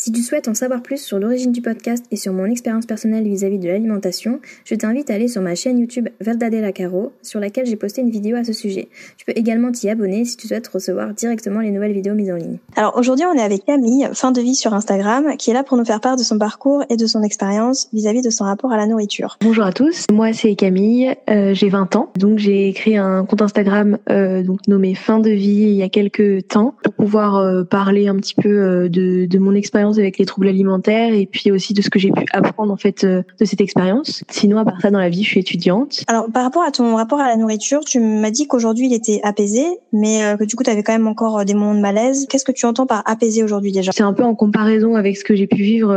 [0.00, 3.24] Si tu souhaites en savoir plus sur l'origine du podcast et sur mon expérience personnelle
[3.24, 7.66] vis-à-vis de l'alimentation, je t'invite à aller sur ma chaîne YouTube Verdadella Caro, sur laquelle
[7.66, 8.88] j'ai posté une vidéo à ce sujet.
[9.18, 12.36] Tu peux également t'y abonner si tu souhaites recevoir directement les nouvelles vidéos mises en
[12.36, 12.56] ligne.
[12.76, 15.76] Alors aujourd'hui, on est avec Camille, fin de vie sur Instagram, qui est là pour
[15.76, 18.78] nous faire part de son parcours et de son expérience vis-à-vis de son rapport à
[18.78, 19.36] la nourriture.
[19.42, 23.42] Bonjour à tous, moi c'est Camille, euh, j'ai 20 ans, donc j'ai créé un compte
[23.42, 27.64] Instagram euh, donc nommé Fin de vie il y a quelques temps pour pouvoir euh,
[27.64, 31.50] parler un petit peu euh, de, de mon expérience avec les troubles alimentaires et puis
[31.50, 34.24] aussi de ce que j'ai pu apprendre en fait euh, de cette expérience.
[34.28, 36.04] Sinon, à part ça, dans la vie, je suis étudiante.
[36.06, 39.20] Alors, par rapport à ton rapport à la nourriture, tu m'as dit qu'aujourd'hui il était
[39.22, 41.80] apaisé, mais euh, que du coup tu avais quand même encore euh, des moments de
[41.80, 42.26] malaise.
[42.28, 43.92] Qu'est-ce que tu entends par apaisé aujourd'hui déjà?
[43.92, 45.90] C'est un peu en comparaison avec ce que j'ai pu vivre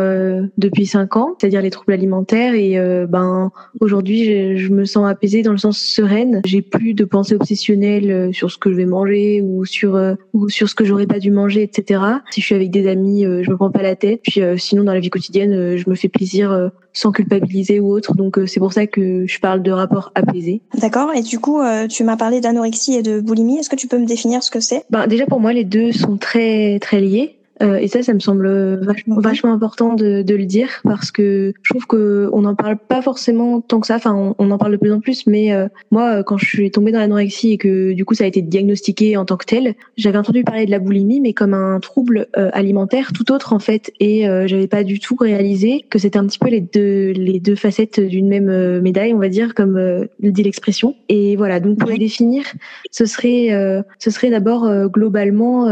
[0.57, 2.53] depuis cinq ans, c'est-à-dire les troubles alimentaires.
[2.55, 2.77] Et
[3.07, 6.41] ben aujourd'hui, je, je, me sens apaisée dans le sens sereine.
[6.45, 9.99] J'ai plus de pensées obsessionnelles sur ce que je vais manger ou sur
[10.33, 12.01] ou sur ce que j'aurais pas dû manger, etc.
[12.31, 14.21] Si je suis avec des amis, je me prends pas la tête.
[14.23, 17.79] Puis euh, sinon, dans la vie quotidienne, euh, je me fais plaisir euh, sans culpabiliser
[17.79, 18.15] ou autre.
[18.15, 20.61] Donc c'est pour ça que je parle de rapport apaisé.
[20.79, 21.13] D'accord.
[21.13, 23.57] Et du coup, tu m'as parlé d'anorexie et de boulimie.
[23.57, 24.83] Est-ce que tu peux me définir ce que c'est?
[24.89, 27.37] Ben, Déjà, pour moi, les deux sont très, très liés.
[27.63, 28.47] Euh, et ça, ça me semble
[28.83, 32.77] vachement, vachement important de, de, le dire parce que je trouve que on n'en parle
[32.77, 33.95] pas forcément tant que ça.
[33.95, 36.71] Enfin, on, on en parle de plus en plus, mais euh, moi, quand je suis
[36.71, 39.75] tombée dans l'anorexie et que du coup ça a été diagnostiqué en tant que tel,
[39.95, 43.59] j'avais entendu parler de la boulimie, mais comme un trouble euh, alimentaire tout autre en
[43.59, 47.39] fait, et j'avais pas du tout réalisé que c'était un petit peu les deux les
[47.39, 50.95] deux facettes d'une même médaille, on va dire, comme le dit l'expression.
[51.09, 52.43] Et voilà, donc pour les définir,
[52.91, 55.69] ce serait ce serait d'abord globalement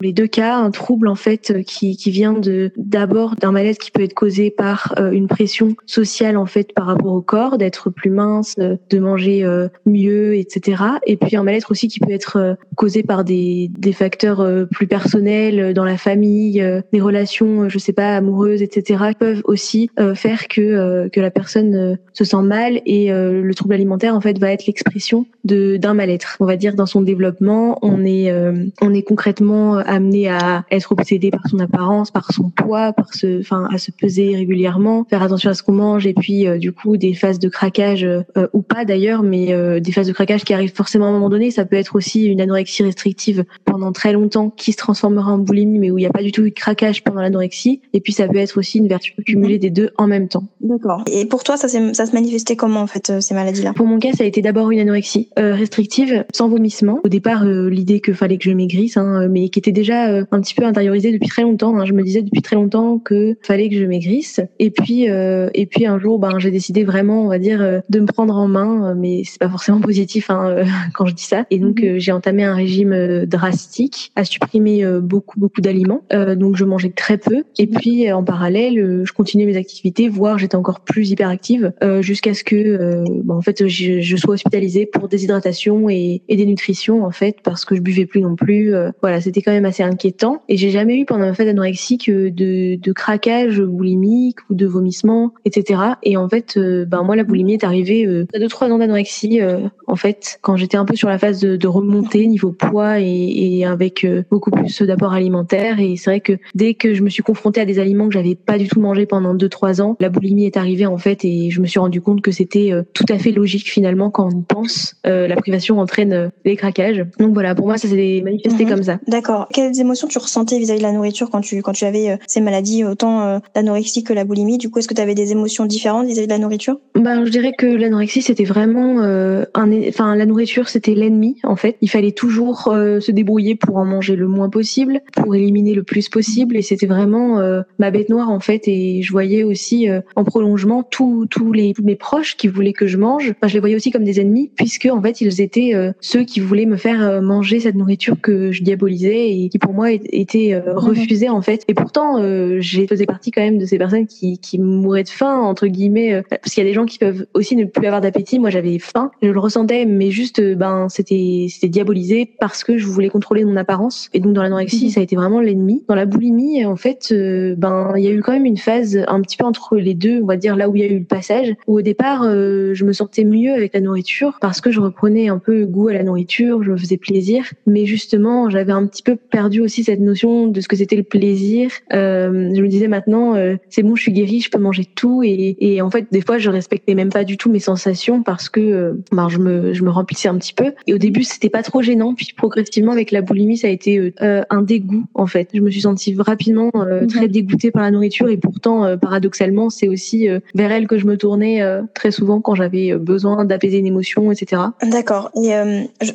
[0.00, 2.34] les deux cas, un trouble en fait euh, qui, vient
[2.76, 6.86] d'abord d'un malaise qui peut être causé par euh, une pression sociale en fait par
[6.86, 9.44] rapport au corps, d'être plus mince, euh, de manger
[9.86, 10.82] mieux, etc.
[11.06, 15.74] Et puis un mal-être aussi qui peut être causé par des, des facteurs plus personnels
[15.74, 19.04] dans la famille, des relations, je sais pas, amoureuses, etc.
[19.18, 24.20] peuvent aussi faire que que la personne se sent mal et le trouble alimentaire en
[24.20, 26.36] fait va être l'expression de d'un mal-être.
[26.40, 28.32] On va dire dans son développement, on est
[28.80, 33.40] on est concrètement amené à être obsédé par son apparence, par son poids, par ce,
[33.40, 36.72] enfin, à se peser régulièrement, faire attention à ce qu'on mange, et puis euh, du
[36.72, 40.44] coup des phases de craquage euh, ou pas d'ailleurs, mais euh, des phases de craquage
[40.44, 41.50] qui arrivent forcément à un moment donné.
[41.50, 45.78] Ça peut être aussi une anorexie restrictive pendant très longtemps qui se transformera en boulimie,
[45.78, 47.80] mais où il n'y a pas du tout eu de craquage pendant l'anorexie.
[47.92, 50.44] Et puis ça peut être aussi une vertu cumulée des deux en même temps.
[50.60, 51.04] D'accord.
[51.10, 53.72] Et pour toi, ça, ça se manifestait comment en fait ces maladies-là?
[53.74, 57.00] Pour mon cas, ça a été d'abord une anorexie restrictive, sans vomissement.
[57.04, 60.54] Au départ, l'idée que fallait que je maigrisse, hein, mais qui était déjà un petit
[60.54, 61.76] peu intériorisée depuis très longtemps.
[61.76, 61.84] Hein.
[61.84, 64.40] Je me disais depuis très longtemps que fallait que je maigrisse.
[64.58, 67.80] Et puis euh, et puis un jour, ben j'ai décidé vraiment, on va dire, euh,
[67.88, 68.94] de me prendre en main.
[68.94, 71.46] Mais c'est pas forcément positif hein, euh, quand je dis ça.
[71.50, 71.98] Et donc mhm.
[71.98, 76.02] j'ai entamé un régime drastique, à supprimer beaucoup beaucoup d'aliments.
[76.36, 77.44] donc je mangeais très peu.
[77.58, 82.44] Et puis en parallèle, je continuais mes activités, voire j'étais encore plus hyperactive jusqu'à ce
[82.44, 87.36] que, ben, en fait, je, je, sois hospitalisée pour déshydratation et, et dénutrition en fait
[87.42, 88.72] parce que je buvais plus non plus.
[89.00, 90.42] voilà, c'était quand même assez inquiétant.
[90.48, 95.32] Et j'ai jamais eu pendant ma phase anorexique de, de craquage boulimique ou de vomissement,
[95.44, 95.80] etc.
[96.02, 98.78] Et en fait, euh, ben moi la boulimie est arrivée euh, à deux trois ans
[98.78, 102.52] d'anorexie euh, en fait quand j'étais un peu sur la phase de, de remontée niveau
[102.52, 105.80] poids et, et avec beaucoup plus d'apport alimentaire.
[105.80, 108.34] Et c'est vrai que dès que je me suis confrontée à des aliments que j'avais
[108.34, 111.50] pas du tout mangé pendant deux trois ans, la boulimie est arrivée en fait et
[111.50, 114.96] je me suis rendu compte que c'était tout à fait logique finalement quand on pense
[115.04, 117.04] la privation entraîne les craquages.
[117.18, 118.70] Donc voilà, pour moi ça s'est manifesté mhm.
[118.70, 118.98] comme ça.
[119.06, 119.48] D'accord.
[119.52, 122.84] Quelles émotions tu ressentais vis-à-vis la nourriture quand tu quand tu avais euh, ces maladies
[122.84, 126.06] autant euh, l'anorexie que la boulimie Du coup, est-ce que tu avais des émotions différentes
[126.06, 126.78] vis-à-vis de la nourriture?
[126.94, 131.56] Ben, je dirais que l'anorexie c'était vraiment euh, un enfin la nourriture c'était l'ennemi en
[131.56, 131.76] fait.
[131.80, 136.08] Il fallait toujours se débrouiller pour en manger le moins possible, pour éliminer le plus
[136.08, 137.40] possible et c'était vraiment
[137.78, 141.96] ma bête noire en fait et je voyais aussi en prolongement tous tous les mes
[141.96, 143.34] proches qui voulaient que je mange.
[143.42, 146.66] Je les voyais aussi comme des ennemis puisque en fait ils étaient ceux qui voulaient
[146.66, 151.42] me faire manger cette nourriture que je diabolisais et qui pour moi était refusé en
[151.42, 151.64] fait.
[151.68, 155.40] Et pourtant, euh, j'ai faisais partie quand même de ces personnes qui, mouraient de faim
[155.40, 158.00] entre guillemets, euh, parce qu'il y a des gens qui peuvent aussi ne plus avoir
[158.00, 158.38] d'appétit.
[158.38, 162.86] Moi, j'avais faim, je le ressentais mais juste ben c'était c'était diabolisé parce que je
[162.86, 164.08] voulais contrôler mon apparence.
[164.12, 164.90] Et donc dans l'anorexie, mhm.
[164.90, 165.84] ça a été vraiment l'ennemi.
[165.88, 167.12] Dans la boulimie, en fait,
[167.56, 170.22] ben il y a eu quand même une phase un petit peu entre les deux,
[170.22, 172.84] on va dire là où il y a eu le passage, où au départ je
[172.84, 176.02] me sentais mieux avec la nourriture parce que je reprenais un peu goût à la
[176.02, 180.46] nourriture, je me faisais plaisir, mais justement j'avais un petit peu perdu aussi cette notion
[180.46, 181.70] de ce que c'était le plaisir.
[181.92, 185.22] Euh, je me disais maintenant, euh, c'est bon, je suis guérie, je peux manger tout.
[185.22, 188.48] Et, et, en fait, des fois, je respectais même pas du tout mes sensations parce
[188.48, 190.72] que euh, ben, je, me, je me remplissais un petit peu.
[190.86, 192.14] Et au début, c'était pas trop gênant.
[192.14, 195.50] Puis progressivement, avec la boulimie, ça a été euh, un dégoût, en fait.
[195.54, 197.06] Je me suis sentie rapidement mhm.
[197.06, 198.28] très dégoûtée par la nourriture.
[198.28, 201.62] Et pourtant, paradoxalement, c'est aussi vers elle que je me tournais
[201.94, 204.62] très souvent quand j'avais besoin d'apaiser une émotion, etc.
[204.82, 205.30] D'accord.
[205.36, 205.52] Et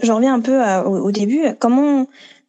[0.04, 1.42] j'en reviens un peu au, au début.
[1.60, 2.06] Comment euh,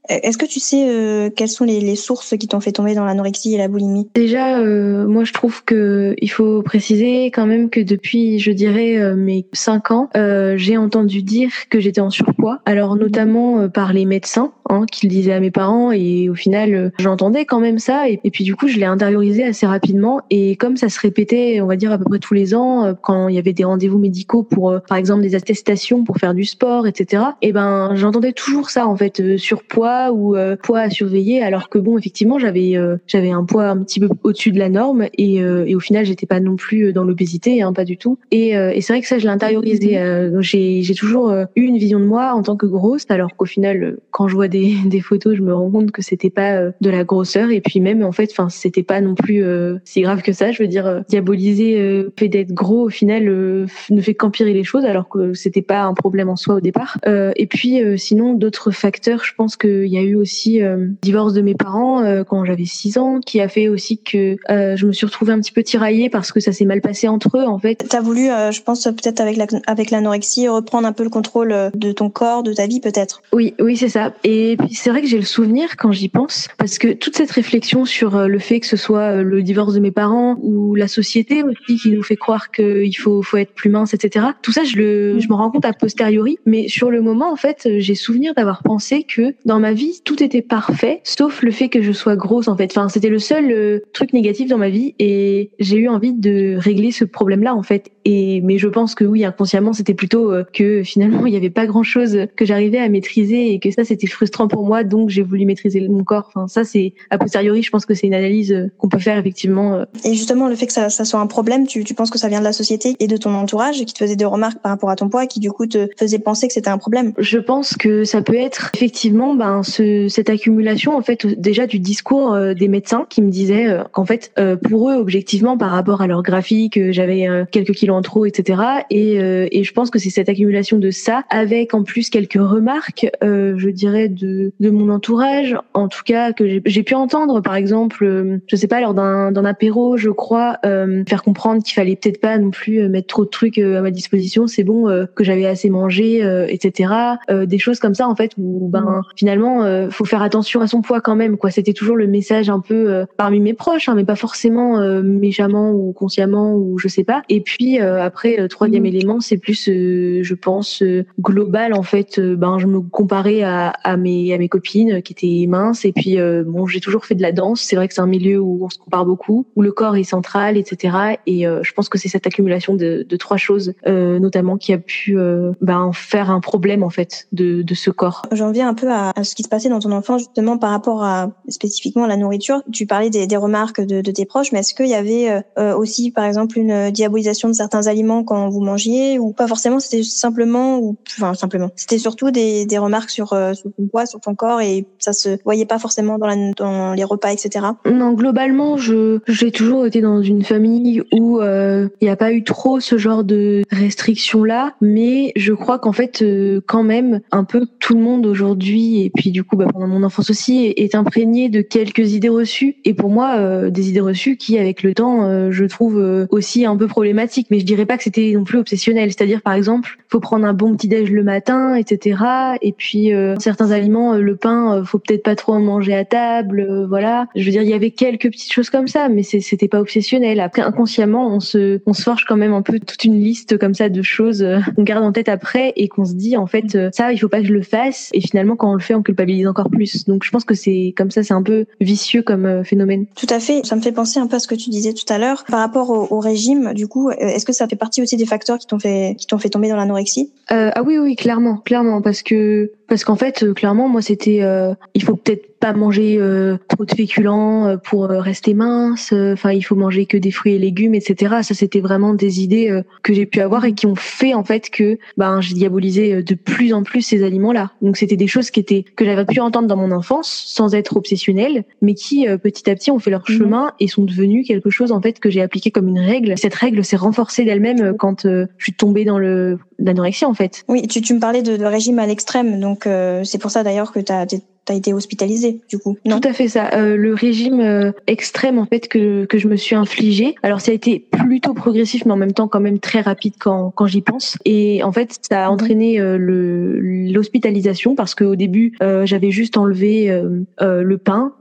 [0.09, 3.05] est-ce que tu sais euh, quelles sont les, les sources qui t'ont fait tomber dans
[3.05, 4.09] l'anorexie et la boulimie?
[4.15, 8.97] Déjà, euh, moi je trouve que il faut préciser quand même que depuis, je dirais,
[8.99, 10.11] euh, mes 5 ans,
[10.57, 12.61] j'ai entendu dire que j'étais en surpoids.
[12.65, 16.93] Alors notamment par les médecins hein, qui le disaient à mes parents et au final,
[16.99, 20.77] j'entendais quand même ça et, puis du coup, je l'ai intériorisé assez rapidement et comme
[20.77, 23.39] ça se répétait, on va dire à peu près tous les ans, quand il y
[23.39, 27.25] avait des rendez-vous médicaux pour, par exemple, des attestations pour faire du sport, etc.
[27.43, 31.69] Et eh ben, j'entendais toujours ça en fait, surpoids ou euh, poids à surveiller alors
[31.69, 35.07] que bon effectivement j'avais euh, j'avais un poids un petit peu au-dessus de la norme
[35.19, 38.51] et, euh, au final j'étais pas non plus dans l'obésité hein, pas du tout et,
[38.51, 39.99] et c'est vrai que ça je l'ai intériorisé
[40.41, 44.29] j'ai toujours eu une vision de moi en tant que grosse alors qu'au final quand
[44.29, 47.51] je vois des, des photos je me rends compte que c'était pas de la grosseur
[47.51, 49.45] et puis même en fait enfin c'était pas non plus
[49.85, 54.01] si grave que ça je veux dire diaboliser le fait d'être gros au final ne
[54.01, 57.47] fait qu'empirer les choses alors que c'était pas un problème en soi au départ et
[57.47, 61.41] puis sinon d'autres facteurs je pense que il y a eu aussi euh, divorce de
[61.41, 64.93] mes parents euh, quand j'avais 6 ans, qui a fait aussi que euh, je me
[64.93, 67.59] suis retrouvée un petit peu tiraillée parce que ça s'est mal passé entre eux en
[67.59, 67.85] fait.
[67.89, 71.93] T'as voulu, je pense peut-être avec la, avec l'anorexie, reprendre un peu le contrôle de
[71.93, 73.23] ton corps, de ta vie peut-être.
[73.33, 74.13] Oui, oui c'est ça.
[74.25, 77.31] Et puis c'est vrai que j'ai le souvenir quand j'y pense parce que toute cette
[77.31, 81.43] réflexion sur le fait que ce soit le divorce de mes parents ou la société
[81.43, 84.27] aussi qui nous fait croire qu'il faut faut être plus mince, etc.
[84.43, 87.37] Tout ça je le je me rends compte a posteriori, mais sur le moment en
[87.37, 91.69] fait j'ai souvenir d'avoir pensé que dans ma vie tout était parfait, sauf le fait
[91.69, 92.71] que je sois grosse en fait.
[92.77, 96.57] Enfin, c'était le seul euh, truc négatif dans ma vie et j'ai eu envie de
[96.57, 97.91] régler ce problème-là en fait.
[98.05, 101.51] Et mais je pense que oui, inconsciemment, c'était plutôt euh, que finalement il n'y avait
[101.51, 105.23] pas grand-chose que j'arrivais à maîtriser et que ça c'était frustrant pour moi, donc j'ai
[105.23, 106.31] voulu maîtriser mon corps.
[106.35, 109.19] Enfin, ça c'est a posteriori, je pense que c'est une analyse euh, qu'on peut faire
[109.19, 109.85] effectivement.
[110.05, 112.29] Et justement, le fait que ça, ça soit un problème, tu, tu penses que ça
[112.29, 114.91] vient de la société et de ton entourage qui te faisait des remarques par rapport
[114.91, 117.13] à ton poids, qui du coup te faisait penser que c'était un problème?
[117.19, 121.79] Je pense que ça peut être effectivement ben ce, cette accumulation en fait déjà du
[121.79, 125.71] discours euh, des médecins qui me disaient euh, qu'en fait euh, pour eux objectivement par
[125.71, 128.61] rapport à leur graphique j'avais quelques kilos en trop etc
[128.91, 133.07] et, et je pense que c'est cette accumulation de ça avec en plus quelques remarques
[133.23, 134.30] je dirais de,
[134.61, 138.81] de mon entourage en tout cas que j'ai pu entendre par exemple je sais pas
[138.81, 143.25] lors d'un apéro je crois faire comprendre qu'il fallait peut-être pas non plus mettre trop
[143.25, 146.93] de trucs à ma disposition c'est bon que j'avais assez mangé etc
[147.29, 150.83] des choses comme ça en fait où ben finalement euh, faut faire attention à son
[150.83, 151.37] poids quand même.
[151.37, 154.79] Quoi, c'était toujours le message un peu euh, parmi mes proches, hein, mais pas forcément
[154.79, 157.23] euh, méchamment ou consciemment ou je sais pas.
[157.29, 158.87] Et puis après, le troisième mmh.
[158.87, 160.83] élément, c'est plus, je pense,
[161.21, 162.21] global en fait.
[162.21, 165.85] ben, je me comparais à, à mes à mes copines qui étaient minces.
[165.85, 167.61] Et puis bon, j'ai toujours fait de la danse.
[167.61, 170.05] C'est vrai que c'est un milieu où on se compare beaucoup, où le corps est
[170.05, 170.97] central, etc.
[171.27, 175.17] Et je pense que c'est cette accumulation de, trois choses, notamment, qui a pu
[175.61, 178.23] ben, faire un problème en fait de, de ce corps.
[178.33, 181.05] J'en viens un peu à, ce qui se passait dans ton enfant justement par rapport
[181.05, 184.61] à spécifiquement à la nourriture Tu parlais des, des remarques de, de, tes proches, mais
[184.61, 188.49] est-ce qu'il y avait euh, euh, aussi par exemple une diabolisation de certains aliments quand
[188.49, 189.19] vous mangiez?
[189.19, 191.71] Ou pas forcément C'était simplement ou enfin simplement.
[191.77, 195.13] C'était surtout des, des remarques sur, euh, sur ton poids, sur ton corps et ça
[195.13, 197.67] se voyait pas forcément dans, les repas, etc.
[197.91, 202.45] Non, globalement, je j'ai toujours été dans une famille où il n'y a pas eu
[202.45, 206.25] trop ce genre de restrictions là, mais je crois qu'en fait
[206.67, 210.03] quand même un peu tout le monde aujourd'hui et puis du coup bah, pendant mon
[210.03, 212.77] enfance aussi, est imprégné de quelques idées reçues.
[212.85, 216.27] Et pour moi, euh, des idées reçues qui, avec le temps, euh, je trouve euh,
[216.31, 217.49] aussi un peu problématiques.
[217.51, 219.11] Mais je dirais pas que c'était non plus obsessionnel.
[219.11, 222.23] C'est-à-dire, par exemple, faut prendre un bon petit déj le matin, etc.
[222.63, 226.87] Et puis certains aliments aliments, le pain, faut peut-être pas trop en manger à table,
[226.89, 227.27] voilà.
[227.35, 230.41] Je veux dire, il y avait quelques petites choses comme ça, mais c'était pas obsessionnel.
[230.41, 233.75] Après, inconsciemment, on se, on se forge quand même un peu toute une liste comme
[233.75, 237.13] ça de choses qu'on garde en tête après et qu'on se dit en fait ça,
[237.13, 238.11] il faut pas que je le fasse.
[238.13, 240.05] Et finalement, quand on le fait, on culpabilise encore plus.
[240.07, 243.07] Donc, je pense que c'est comme ça, c'est un peu vicieux comme phénomène.
[243.17, 243.65] Tout à fait.
[243.65, 245.61] Ça me fait penser un peu à ce que tu disais tout à l'heure par
[245.61, 246.73] rapport au, au régime.
[246.75, 249.39] Du coup, est-ce que ça fait partie aussi des facteurs qui t'ont fait, qui t'ont
[249.39, 250.33] fait tomber dans l'anorexie?
[250.53, 254.43] Euh, Ah oui, oui, clairement, clairement, parce que parce qu'en fait, euh, clairement, moi, c'était,
[254.43, 259.13] euh, il faut peut-être pas manger euh, trop de féculents euh, pour rester mince.
[259.13, 261.37] Enfin, il faut manger que des fruits et légumes, etc.
[261.43, 264.71] Ça, c'était vraiment des idées que j'ai pu avoir et qui ont fait en fait
[264.71, 267.73] que, ben, j'ai diabolisé de plus en plus ces aliments-là.
[267.83, 270.97] Donc, c'était des choses qui étaient que j'avais pu entendre dans mon enfance sans être
[270.97, 273.37] obsessionnelle, mais qui petit à petit ont fait leur mhm.
[273.37, 276.35] chemin et sont devenus quelque chose en fait que j'ai appliqué comme une règle.
[276.37, 280.65] Cette règle s'est renforcée d'elle-même quand je suis tombée dans le l'anorexie en fait.
[280.69, 283.63] Oui, tu, tu me parlais de, de régime à l'extrême, donc euh, c'est pour ça
[283.63, 284.27] d'ailleurs que tu as
[284.65, 286.71] t'as été hospitalisé du coup non Tout à fait ça.
[286.75, 290.35] Euh, le régime euh, extrême en fait que que je me suis infligé.
[290.43, 293.73] Alors ça a été plutôt progressif, mais en même temps quand même très rapide quand
[293.75, 294.37] quand j'y pense.
[294.45, 295.55] Et en fait ça a mhm.
[295.55, 296.79] entraîné euh, le
[297.13, 301.33] l'hospitalisation parce qu'au début euh, j'avais juste enlevé euh, le pain,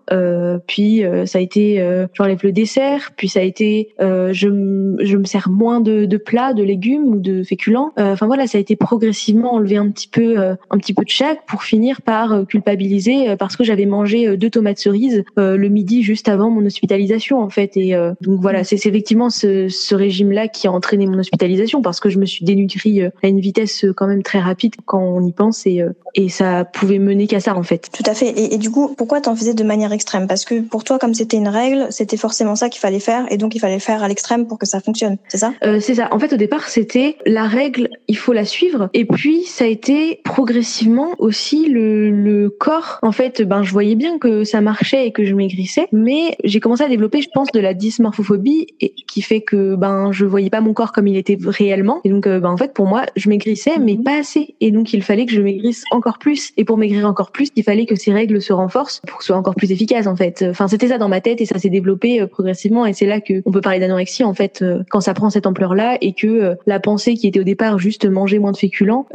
[0.67, 1.83] puis ça a été
[2.13, 6.53] j'enlève le dessert, puis ça a été je je me sers moins de de plats,
[6.53, 7.91] de légumes ou de féculents.
[7.97, 11.45] Enfin voilà, ça a été progressivement enlevé un petit peu un petit peu de chaque
[11.45, 15.69] pour finir par culpabiliser euh, parce que j'avais mangé euh, deux tomates cerises euh, le
[15.69, 17.75] midi juste avant mon hospitalisation en fait.
[17.75, 22.09] Et donc voilà, c'est effectivement ce, ce régime-là qui a entraîné mon hospitalisation parce que
[22.09, 25.65] je me suis dénutrie à une vitesse quand même très rapide quand on y pense
[25.65, 25.83] et,
[26.15, 27.89] et ça pouvait mener qu'à ça en fait.
[27.91, 28.29] Tout à fait.
[28.29, 30.27] Et, et du coup, pourquoi t'en faisais de manière extrême?
[30.27, 33.37] Parce que pour toi, comme c'était une règle, c'était forcément ça qu'il fallait faire et
[33.37, 35.17] donc il fallait le faire à l'extrême pour que ça fonctionne.
[35.27, 35.53] C'est ça?
[35.63, 36.09] Euh, C'est ça.
[36.11, 38.89] En fait, au départ, c'était la règle, il faut la suivre.
[38.93, 43.95] Et puis, ça a été progressivement aussi le, le corps en fait, ben, je voyais
[43.95, 47.51] bien que ça marchait et que je maigrissais, mais j'ai commencé à développer, je pense,
[47.51, 51.17] de la dysmorphophobie, et, qui fait que ben, je voyais pas mon corps comme il
[51.17, 52.01] était réellement.
[52.03, 54.03] Et donc, euh, ben, en fait, pour moi, je maigrissais, mais mhm.
[54.03, 54.55] pas assez.
[54.59, 56.51] Et donc, il fallait que je maigrisse encore plus.
[56.57, 59.27] Et pour maigrir encore plus, il fallait que ces règles se renforcent pour que ce
[59.27, 60.45] soit encore plus efficace, en fait.
[60.49, 62.85] Enfin, c'était ça dans ma tête et ça s'est développé euh, progressivement.
[62.85, 65.47] Et c'est là que on peut parler d'anorexie, en fait, euh, quand ça prend cette
[65.47, 69.05] ampleur-là et que la pensée qui était au départ juste manger moins de féculents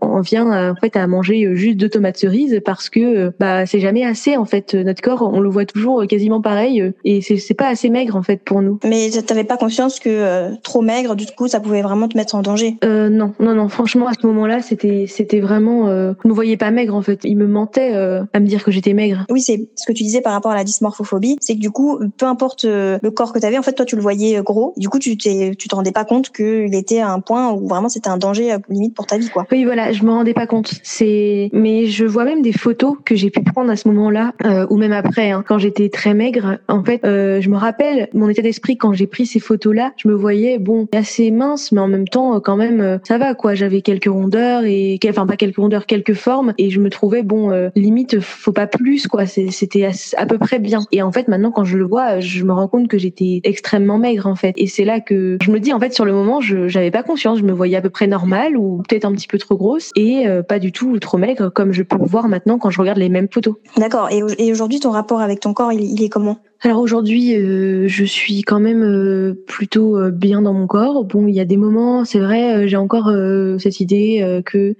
[0.00, 4.04] en vient en fait à manger juste deux tomates cerises parce que bah c'est jamais
[4.04, 4.74] assez en fait.
[4.74, 8.16] Notre corps, on le voit toujours quasiment pareil euh, et c'est c'est pas assez maigre
[8.16, 8.78] en fait pour nous.
[8.84, 12.34] Mais t'avais pas conscience que euh, trop maigre, du coup, ça pouvait vraiment te mettre
[12.34, 12.76] en danger?
[12.84, 13.68] Euh, Non, non, non.
[13.68, 17.20] Franchement, à ce moment-là, c'était c'était vraiment, euh, je me voyais pas maigre en fait.
[17.24, 19.24] Il me mentait à me dire que j'étais maigre.
[19.30, 21.98] Oui, c'est ce que tu disais par rapport à la dysmorphophobie, c'est que du coup,
[22.16, 24.74] peu importe le corps que t'avais, en fait, toi, tu le voyais gros.
[24.76, 27.66] Du coup, tu t'es tu te rendais pas compte qu'il était à un point où
[27.68, 29.46] vraiment c'était un danger limite pour ta vie, quoi.
[29.50, 30.72] Oui, voilà, je me rendais pas compte.
[30.82, 34.66] C'est, mais je vois même des photos que j'ai pu prendre à ce moment-là, euh,
[34.70, 36.58] ou même après, hein, quand j'étais très maigre.
[36.68, 39.92] En fait, euh, je me rappelle mon état d'esprit quand j'ai pris ces photos-là.
[39.96, 43.18] Je me voyais bon assez mince, mais en même temps euh, quand même euh, ça
[43.18, 43.54] va quoi.
[43.54, 47.50] J'avais quelques rondeurs et enfin pas quelques rondeurs, quelques formes, et je me trouvais bon
[47.50, 49.26] euh, limite faut pas plus quoi.
[49.26, 50.80] C'était à, peu près bien.
[50.92, 53.98] Et en fait maintenant quand je le vois, je me rends compte que j'étais extrêmement
[53.98, 54.54] maigre en fait.
[54.56, 57.02] Et c'est là que je me dis en fait sur le moment je j'avais pas
[57.02, 57.38] conscience.
[57.38, 60.26] Je me voyais à peu près normale ou peut-être un petit peu trop grosse et
[60.48, 63.07] pas du tout trop maigre comme je peux le voir maintenant quand je regarde les
[63.08, 63.54] mêmes photos.
[63.76, 64.08] D'accord.
[64.10, 66.38] Et, et aujourd'hui, ton rapport avec ton corps, il, il est comment?
[66.60, 71.04] Alors aujourd'hui, euh, je suis quand même euh, plutôt euh, bien dans mon corps.
[71.04, 73.12] Bon, il y a des moments, c'est vrai, j'ai encore
[73.58, 74.74] cette idée que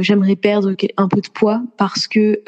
[0.00, 2.40] j'aimerais perdre un peu de poids parce que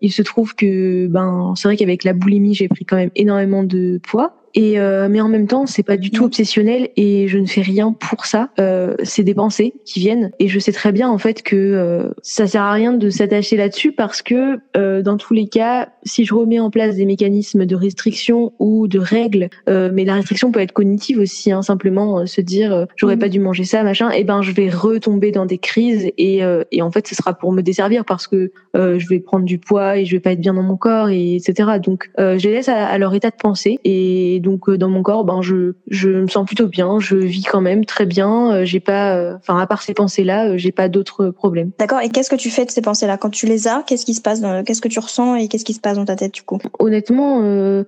[0.00, 3.64] il se trouve que ben c'est vrai qu'avec la boulimie, j'ai pris quand même énormément
[3.64, 4.34] de poids.
[4.54, 7.60] Et euh, mais en même temps, c'est pas du tout obsessionnel et je ne fais
[7.60, 8.50] rien pour ça.
[8.58, 12.10] Euh, c'est des pensées qui viennent et je sais très bien en fait que euh,
[12.22, 16.24] ça sert à rien de s'attacher là-dessus parce que euh, dans tous les cas, si
[16.24, 20.50] je remets en place des mécanismes de restriction ou de règles, euh, mais la restriction
[20.50, 23.20] peut être cognitive aussi, hein, simplement se dire j'aurais mmh.
[23.20, 26.40] pas dû manger ça, machin, et ben je vais retomber dans des crises et
[26.70, 29.98] et en fait ce sera pour me desservir parce que je vais prendre du poids
[29.98, 31.78] et je vais pas être bien dans mon corps et etc.
[31.82, 34.88] Donc je les laisse à, à leur état de pensée et et donc euh, dans
[34.88, 38.52] mon corps, ben je je me sens plutôt bien, je vis quand même très bien.
[38.52, 41.72] Euh, j'ai pas, euh, enfin à part ces pensées-là, j'ai pas d'autres problèmes.
[41.76, 42.00] D'accord.
[42.02, 43.16] Et qu'est-ce que tu fais de ces pensées-là?
[43.16, 45.74] Quand tu les as Qu'est-ce qui se passe Qu'est-ce que tu ressens et qu'est-ce qui
[45.74, 46.58] se passe dans ta tête du coup?
[46.78, 47.42] Honnêtement,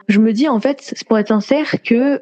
[0.09, 2.21] je me dis en fait, pour être sincère, que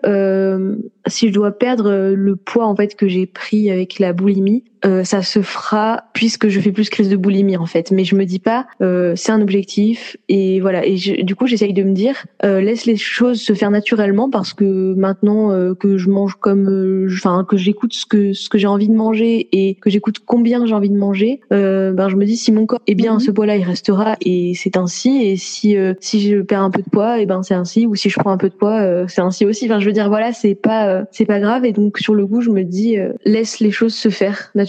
[1.07, 5.05] si je dois perdre le poids en fait que j'ai pris avec la boulimie, euh,
[5.05, 7.91] ça se fera puisque je fais plus crise de boulimie en fait.
[7.91, 10.85] Mais je me dis pas euh, c'est un objectif et voilà.
[10.87, 14.53] Et du coup j'essaye de me dire euh, laisse les choses se faire naturellement parce
[14.53, 18.67] que maintenant euh, que je mange comme, enfin que j'écoute ce que ce que j'ai
[18.67, 22.37] envie de manger et que j'écoute combien j'ai envie de manger, ben je me dis
[22.37, 25.23] si mon corps est bien à ce poids-là il restera et c'est ainsi.
[25.23, 27.87] Et si si je perds un peu de poids et ben c'est ainsi.
[27.87, 29.67] Ou si je prends un peu de poids c'est ainsi aussi.
[29.67, 32.41] Enfin je veux dire voilà c'est pas c'est pas grave et donc sur le goût
[32.41, 34.68] je me dis laisse les choses se faire naturellement.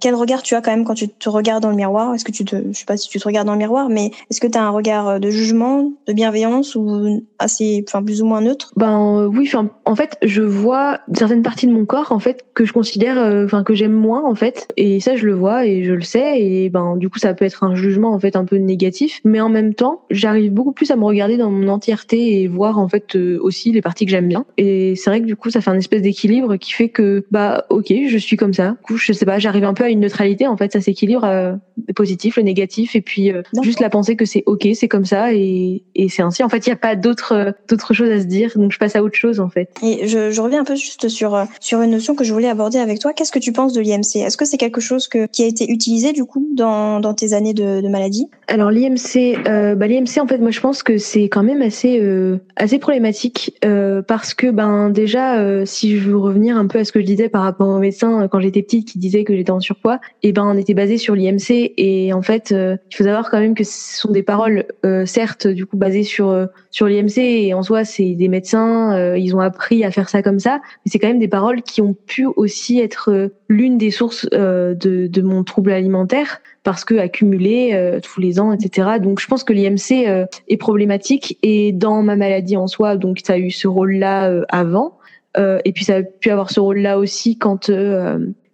[0.00, 2.14] Quel regard tu as quand même quand tu te regardes dans le miroir?
[2.14, 4.10] Est-ce que tu te, je sais pas si tu te regardes dans le miroir, mais
[4.30, 8.26] est-ce que tu as un regard de jugement, de bienveillance ou assez, enfin plus ou
[8.26, 8.72] moins neutre?
[8.76, 9.50] Ben euh, oui,
[9.84, 13.44] en fait, je vois certaines parties de mon corps en fait que je considère, euh,
[13.44, 16.40] enfin que j'aime moins en fait, et ça je le vois et je le sais,
[16.40, 19.40] et ben du coup ça peut être un jugement en fait un peu négatif, mais
[19.40, 22.88] en même temps j'arrive beaucoup plus à me regarder dans mon entièreté et voir en
[22.88, 25.60] fait euh, aussi les parties que j'aime bien, et c'est vrai que du coup ça
[25.60, 28.96] fait un espèce d'équilibre qui fait que bah ok je suis comme ça, du coup
[28.96, 31.54] je sais pas, j'arrive un peu à une neutralité en fait, ça s'équilibre, euh,
[31.86, 35.32] le positif, le négatif, et puis juste la pensée que c'est ok, c'est comme ça
[35.32, 36.42] et, et c'est ainsi.
[36.42, 38.96] En fait il n'y a pas d'autre d'autres choses à se dire, donc je passe
[38.96, 39.70] à autre chose en fait.
[39.82, 42.48] Et je, je, reviens un peu juste sur euh, sur une notion que je voulais
[42.48, 43.12] aborder avec toi.
[43.12, 45.70] Qu'est-ce que tu penses de l'IMC Est-ce que c'est quelque chose que, qui a été
[45.70, 48.28] utilisé du coup dans, dans tes années de, de maladie?
[48.48, 52.00] Alors l'IMC, euh, bah, l'IMC en fait, moi je pense que c'est quand même assez
[52.00, 56.78] euh, assez problématique euh, parce que ben déjà, euh, si je veux revenir un peu
[56.78, 59.36] à ce que je disais par rapport au médecin quand j'étais petite qui disait que
[59.36, 63.04] j'étais en surpoids, et ben on était basé sur l'IMC et en fait il faut
[63.04, 64.64] savoir quand même que ce sont des paroles
[65.04, 69.40] certes du coup basées sur sur l'IMC et en soi c'est des médecins, ils ont
[69.40, 72.26] appris à faire ça comme ça, mais c'est quand même des paroles qui ont pu
[72.36, 76.40] aussi être euh, l'une des sources euh, de, mon trouble alimentaire.
[76.62, 78.98] Parce que accumulé euh, tous les ans, etc.
[79.00, 81.38] Donc je pense que l'IMC est problématique.
[81.42, 84.98] Et dans ma maladie en soi, donc ça a eu ce rôle-là avant,
[85.38, 87.70] et puis ça a pu avoir ce rôle-là aussi quand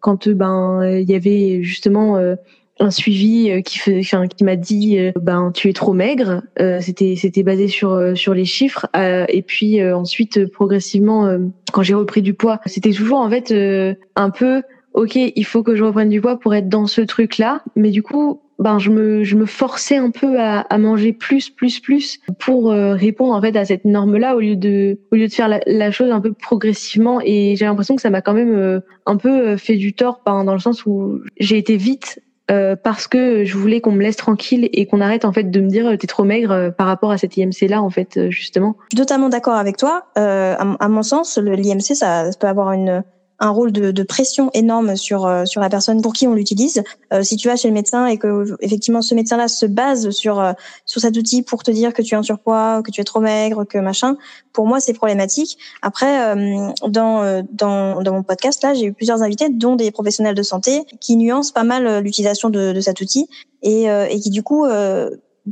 [0.03, 2.19] quand ben il y avait justement
[2.83, 6.43] un suivi euh, qui qui m'a dit euh, ben tu es trop maigre.
[6.61, 8.87] Euh, c'était c'était basé sur sur les chiffres.
[8.95, 11.39] et puis ensuite progressivement
[11.73, 13.55] quand j'ai repris du poids, c'était toujours en fait
[14.17, 14.63] un peu
[14.95, 17.63] ok il faut que je reprenne du poids pour être dans ce truc là.
[17.77, 21.51] Mais du coup ben je me je me forçais un peu à, à manger plus
[21.51, 25.27] plus plus pour répondre en fait à cette norme là au lieu de au lieu
[25.27, 28.35] de faire la, la chose un peu progressivement et j'ai l'impression que ça m'a quand
[28.35, 32.21] même un peu fait du tort ben, dans le sens où j'ai été vite
[32.51, 35.61] euh, parce que je voulais qu'on me laisse tranquille et qu'on arrête en fait de
[35.61, 38.31] me dire t'es trop maigre euh, par rapport à cette IMC là en fait euh,
[38.31, 38.77] justement.
[38.91, 40.07] Je suis totalement d'accord avec toi.
[40.19, 43.05] Euh, à, à, mon sens, l'IMC ça peut avoir une
[43.43, 46.83] un rôle de, de, pression énorme sur euh, sur la personne pour qui on l'utilise.
[47.13, 50.39] Euh, si tu vas chez le médecin et que effectivement ce médecin-là se base sur
[50.39, 50.53] euh,
[50.87, 53.19] sur cet outil pour te dire que tu es en surpoids, que tu es trop
[53.19, 54.17] maigre, que machin,
[54.53, 55.59] pour moi c'est problématique.
[55.83, 56.37] Après,
[56.89, 60.85] dans dans dans mon podcast là, j'ai eu plusieurs invités, dont des professionnels de santé,
[61.01, 63.29] qui nuancent pas mal l'utilisation de, de cet outil
[63.63, 64.67] et et qui du coup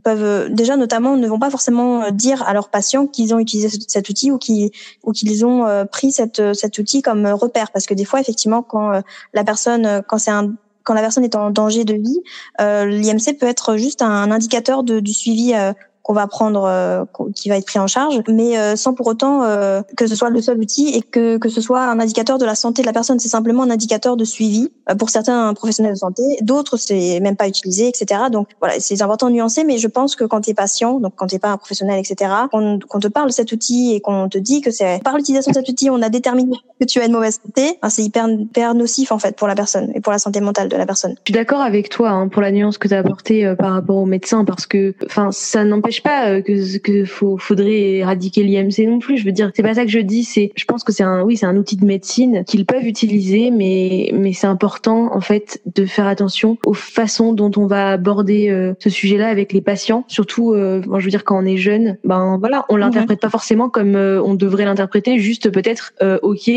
[0.02, 3.38] peuvent euh, déjà notamment ne vont pas forcément euh, dire à leurs patients qu'ils ont
[3.38, 4.70] utilisé cet outil ou qu'ils
[5.04, 7.70] ou qu'ils ont euh, pris cette, cet outil comme repère.
[7.72, 9.02] Parce que des fois effectivement quand
[9.34, 12.20] la personne quand c'est un quand la personne est en danger de vie,
[12.60, 15.52] euh, l'IMC peut être juste un indicateur de, du suivi
[16.02, 19.42] qu'on va prendre, euh, qui va être pris en charge, mais euh, sans pour autant
[19.42, 22.46] euh, que ce soit le seul outil et que, que ce soit un indicateur de
[22.46, 23.18] la santé de la personne.
[23.18, 26.22] C'est simplement un indicateur de suivi pour certains professionnels de santé.
[26.42, 28.22] D'autres, c'est même pas utilisé, etc.
[28.32, 31.14] Donc voilà, c'est important de nuancer, mais je pense que quand tu es patient, donc
[31.16, 34.38] quand tu pas un professionnel, etc., qu'on te parle de cet outil et qu'on te
[34.38, 37.12] dit que c'est par l'utilisation de cet outil, on a déterminé que tu as une
[37.12, 40.40] mauvaise santé, c'est hyper, hyper nocif en fait pour la personne et pour la santé
[40.40, 41.14] mentale de la personne.
[41.24, 43.96] Je suis d'accord avec toi hein, pour la nuance que tu as apportée par rapport
[43.96, 48.86] au médecin parce que enfin ça n'empêche pas euh, que que faut, faudrait éradiquer l'IMC
[48.86, 49.18] non plus.
[49.18, 50.24] Je veux dire, c'est pas ça que je dis.
[50.24, 53.50] C'est, je pense que c'est un, oui, c'est un outil de médecine qu'ils peuvent utiliser,
[53.50, 58.48] mais mais c'est important en fait de faire attention aux façons dont on va aborder
[58.48, 60.04] euh, ce sujet-là avec les patients.
[60.08, 63.30] Surtout, euh, moi, je veux dire quand on est jeune, ben voilà, on l'interprète pas
[63.30, 65.18] forcément comme on devrait l'interpréter.
[65.18, 66.50] Juste peut-être, ok,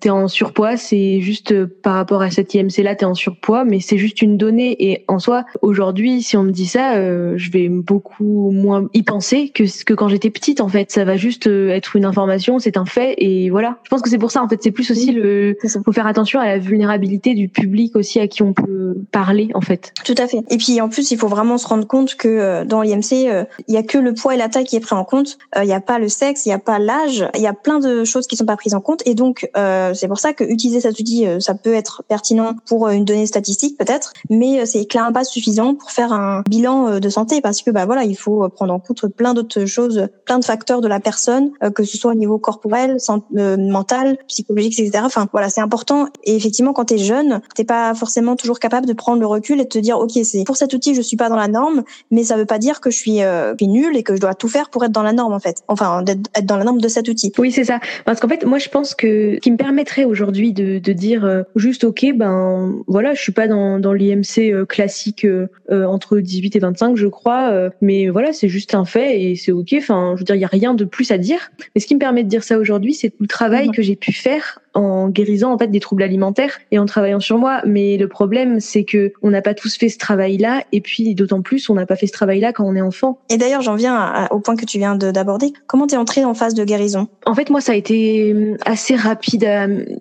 [0.00, 3.98] t'es en surpoids, c'est juste par rapport à cette IMC-là, t'es en surpoids, mais c'est
[3.98, 4.76] juste une donnée.
[4.90, 6.94] Et en soi, aujourd'hui, si on me dit ça,
[7.36, 10.90] je vais beaucoup moins y penser que que quand j'étais petite en fait.
[10.90, 13.78] Ça va juste euh, être une information c'est un fait et voilà.
[13.84, 14.62] Je pense que c'est pour ça en fait.
[14.62, 18.42] C'est plus aussi le faut faire attention à la vulnérabilité du public aussi à qui
[18.42, 19.92] on peut parler en fait.
[20.04, 20.42] Tout à fait.
[20.50, 23.44] Et puis en plus il faut vraiment se rendre compte que euh, dans l'IMC euh,
[23.68, 25.38] il y a que le poids et la taille qui est pris en compte.
[25.56, 27.78] Il n'y a pas le sexe il n'y a pas l'âge il y a plein
[27.78, 29.02] de choses qui sont pas prises en compte.
[29.06, 29.48] Et donc
[29.94, 33.78] c'est pour ça que utiliser cet outil ça peut être pertinent pour une donnée statistique
[33.78, 34.12] peut-être.
[34.28, 38.04] Mais c'est clairement pas suffisant pour faire un bilan de santé parce que bah voilà
[38.04, 41.50] il faut faut prendre en compte plein d'autres choses, plein de facteurs de la personne,
[41.74, 42.96] que ce soit au niveau corporel,
[43.30, 45.02] mental, psychologique, etc.
[45.04, 46.08] Enfin voilà, c'est important.
[46.24, 49.60] Et effectivement, quand tu es jeune, t'es pas forcément toujours capable de prendre le recul
[49.60, 51.82] et de te dire, ok, c'est pour cet outil, je suis pas dans la norme,
[52.10, 54.48] mais ça veut pas dire que je suis, euh, nulle et que je dois tout
[54.48, 55.62] faire pour être dans la norme en fait.
[55.68, 57.32] Enfin, être dans la norme de cet outil.
[57.38, 57.78] Oui, c'est ça.
[58.04, 61.24] Parce qu'en fait, moi, je pense que ce qui me permettrait aujourd'hui de, de dire
[61.24, 66.18] euh, juste, ok, ben voilà, je suis pas dans, dans l'IMC euh, classique euh, entre
[66.18, 69.74] 18 et 25, je crois, mais voilà, c'est juste un fait et c'est ok.
[69.78, 71.50] Enfin, je veux dire, il y a rien de plus à dire.
[71.74, 73.74] Mais ce qui me permet de dire ça aujourd'hui, c'est tout le travail mhm.
[73.74, 77.38] que j'ai pu faire en guérissant en fait des troubles alimentaires et en travaillant sur
[77.38, 77.62] moi.
[77.66, 81.42] Mais le problème, c'est que on n'a pas tous fait ce travail-là, et puis d'autant
[81.42, 83.18] plus, on n'a pas fait ce travail-là quand on est enfant.
[83.30, 85.52] Et d'ailleurs, j'en viens au point que tu viens d'aborder.
[85.66, 87.08] Comment t'es entrée en phase de guérison?
[87.26, 89.40] En fait, moi, ça a été hum, assez rapide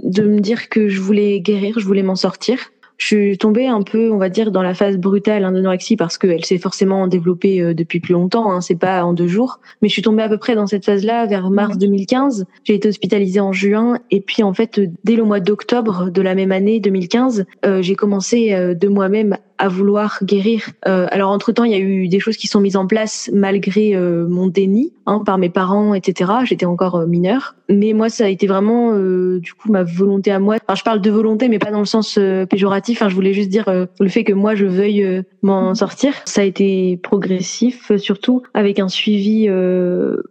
[0.04, 2.60] de me dire que je voulais guérir, je voulais m'en sortir
[3.00, 6.18] je suis tombée un peu, on va dire, dans la phase brutale hein, d'anorexie parce
[6.18, 8.52] qu'elle s'est forcément développée euh, depuis plus longtemps.
[8.52, 10.86] Hein, c'est pas en deux jours, mais je suis tombée à peu près dans cette
[10.86, 12.46] phase-là vers mars 2015.
[12.66, 16.36] J'ai été hospitalisée en juin et puis en fait, dès le mois d'octobre de la
[16.36, 20.70] même année 2015, euh, j'ai commencé euh, de moi-même à vouloir guérir.
[20.88, 23.30] Euh, alors entre temps, il y a eu des choses qui sont mises en place
[23.34, 26.32] malgré euh, mon déni hein, par mes parents, etc.
[26.46, 30.32] J'étais encore euh, mineure, mais moi ça a été vraiment euh, du coup ma volonté
[30.32, 30.56] à moi.
[30.66, 32.18] Enfin, je parle de volonté, mais pas dans le sens
[32.50, 33.02] péjoratif.
[33.02, 33.66] Enfin, je voulais juste dire
[34.00, 36.14] le fait que moi je veuille m'en sortir.
[36.26, 39.50] Ça a été progressif, surtout avec un suivi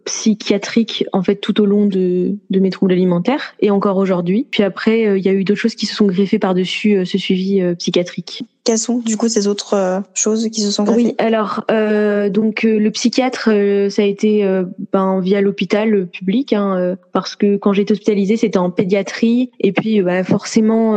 [0.05, 4.47] psychiatrique en fait tout au long de, de mes troubles alimentaires et encore aujourd'hui.
[4.49, 7.17] Puis après, il y a eu d'autres choses qui se sont greffées par dessus ce
[7.17, 8.43] suivi psychiatrique.
[8.63, 11.03] Quelles sont du coup ces autres euh, choses qui se sont greffées?
[11.03, 14.45] Oui, alors euh, donc euh, le psychiatre, euh, ça a été
[14.91, 20.01] ben, via l'hôpital public, hein, parce que quand j'étais hospitalisée, c'était en pédiatrie, et puis
[20.01, 20.95] bah, forcément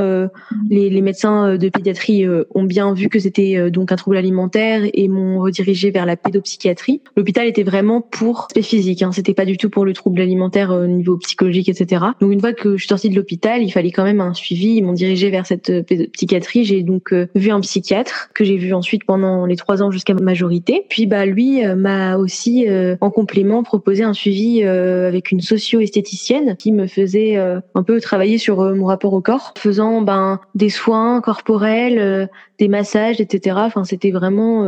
[0.68, 5.08] les, les, médecins de pédiatrie ont bien vu que c'était donc un trouble alimentaire et
[5.08, 7.00] m'ont redirigé vers la pédopsychiatrie.
[7.16, 10.70] L'hôpital était vraiment pour l'aspect physique, hein, c'était pas du tout pour le trouble alimentaire
[10.70, 12.04] au niveau psychologique, etc.
[12.20, 14.76] Donc une fois que je suis sortie de l'hôpital, il fallait quand même un suivi.
[14.76, 15.72] Ils m'ont dirigé vers cette
[16.12, 16.64] psychiatrie.
[16.64, 20.84] J'ai donc vu un psychiatre que j'ai vu ensuite pendant les trois ans jusqu'à majorité.
[20.88, 25.40] Puis bah lui euh, m'a aussi euh, en complément proposé un suivi euh, avec une
[25.40, 30.68] socio-esthéticienne qui me faisait un peu travailler sur mon rapport au corps, faisant ben des
[30.68, 33.56] soins corporels, des massages, etc.
[33.60, 34.66] Enfin c'était vraiment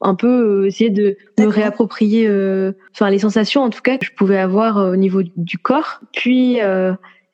[0.00, 2.28] un peu essayer de me réapproprier
[2.92, 6.58] enfin les sensations en tout cas que je pouvais avoir au niveau du corps puis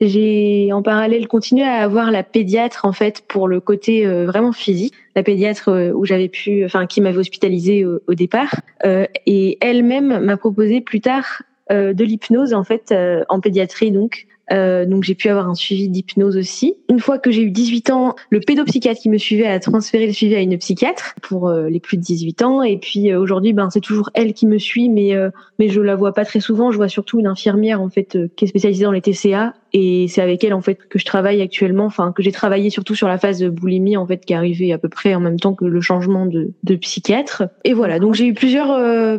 [0.01, 4.53] j'ai en parallèle continué à avoir la pédiatre en fait pour le côté euh, vraiment
[4.53, 8.55] physique, la pédiatre euh, où j'avais pu, enfin qui m'avait hospitalisée au, départ,
[8.85, 12.95] euh, et elle-même m'a proposé plus tard de l'hypnose en fait
[13.29, 16.75] en pédiatrie donc euh, donc j'ai pu avoir un suivi d'hypnose aussi.
[16.89, 20.13] Une fois que j'ai eu 18 ans, le pédopsychiatre qui me suivait a transféré le
[20.13, 22.63] suivi à une psychiatre pour euh, les plus de 18 ans.
[22.63, 25.15] Et puis euh, aujourd'hui, ben c'est toujours elle qui me suit, mais
[25.59, 26.71] mais je la vois pas très souvent.
[26.71, 30.23] Je vois surtout une infirmière en fait qui est spécialisée dans les TCA et c'est
[30.23, 31.87] avec elle en fait que je travaille actuellement.
[31.87, 34.79] Enfin que j'ai travaillé surtout sur la phase boulimie en fait qui est arrivée à
[34.79, 37.45] peu près en même temps que le changement de, de psychiatre.
[37.65, 38.71] Et voilà, donc j'ai eu plusieurs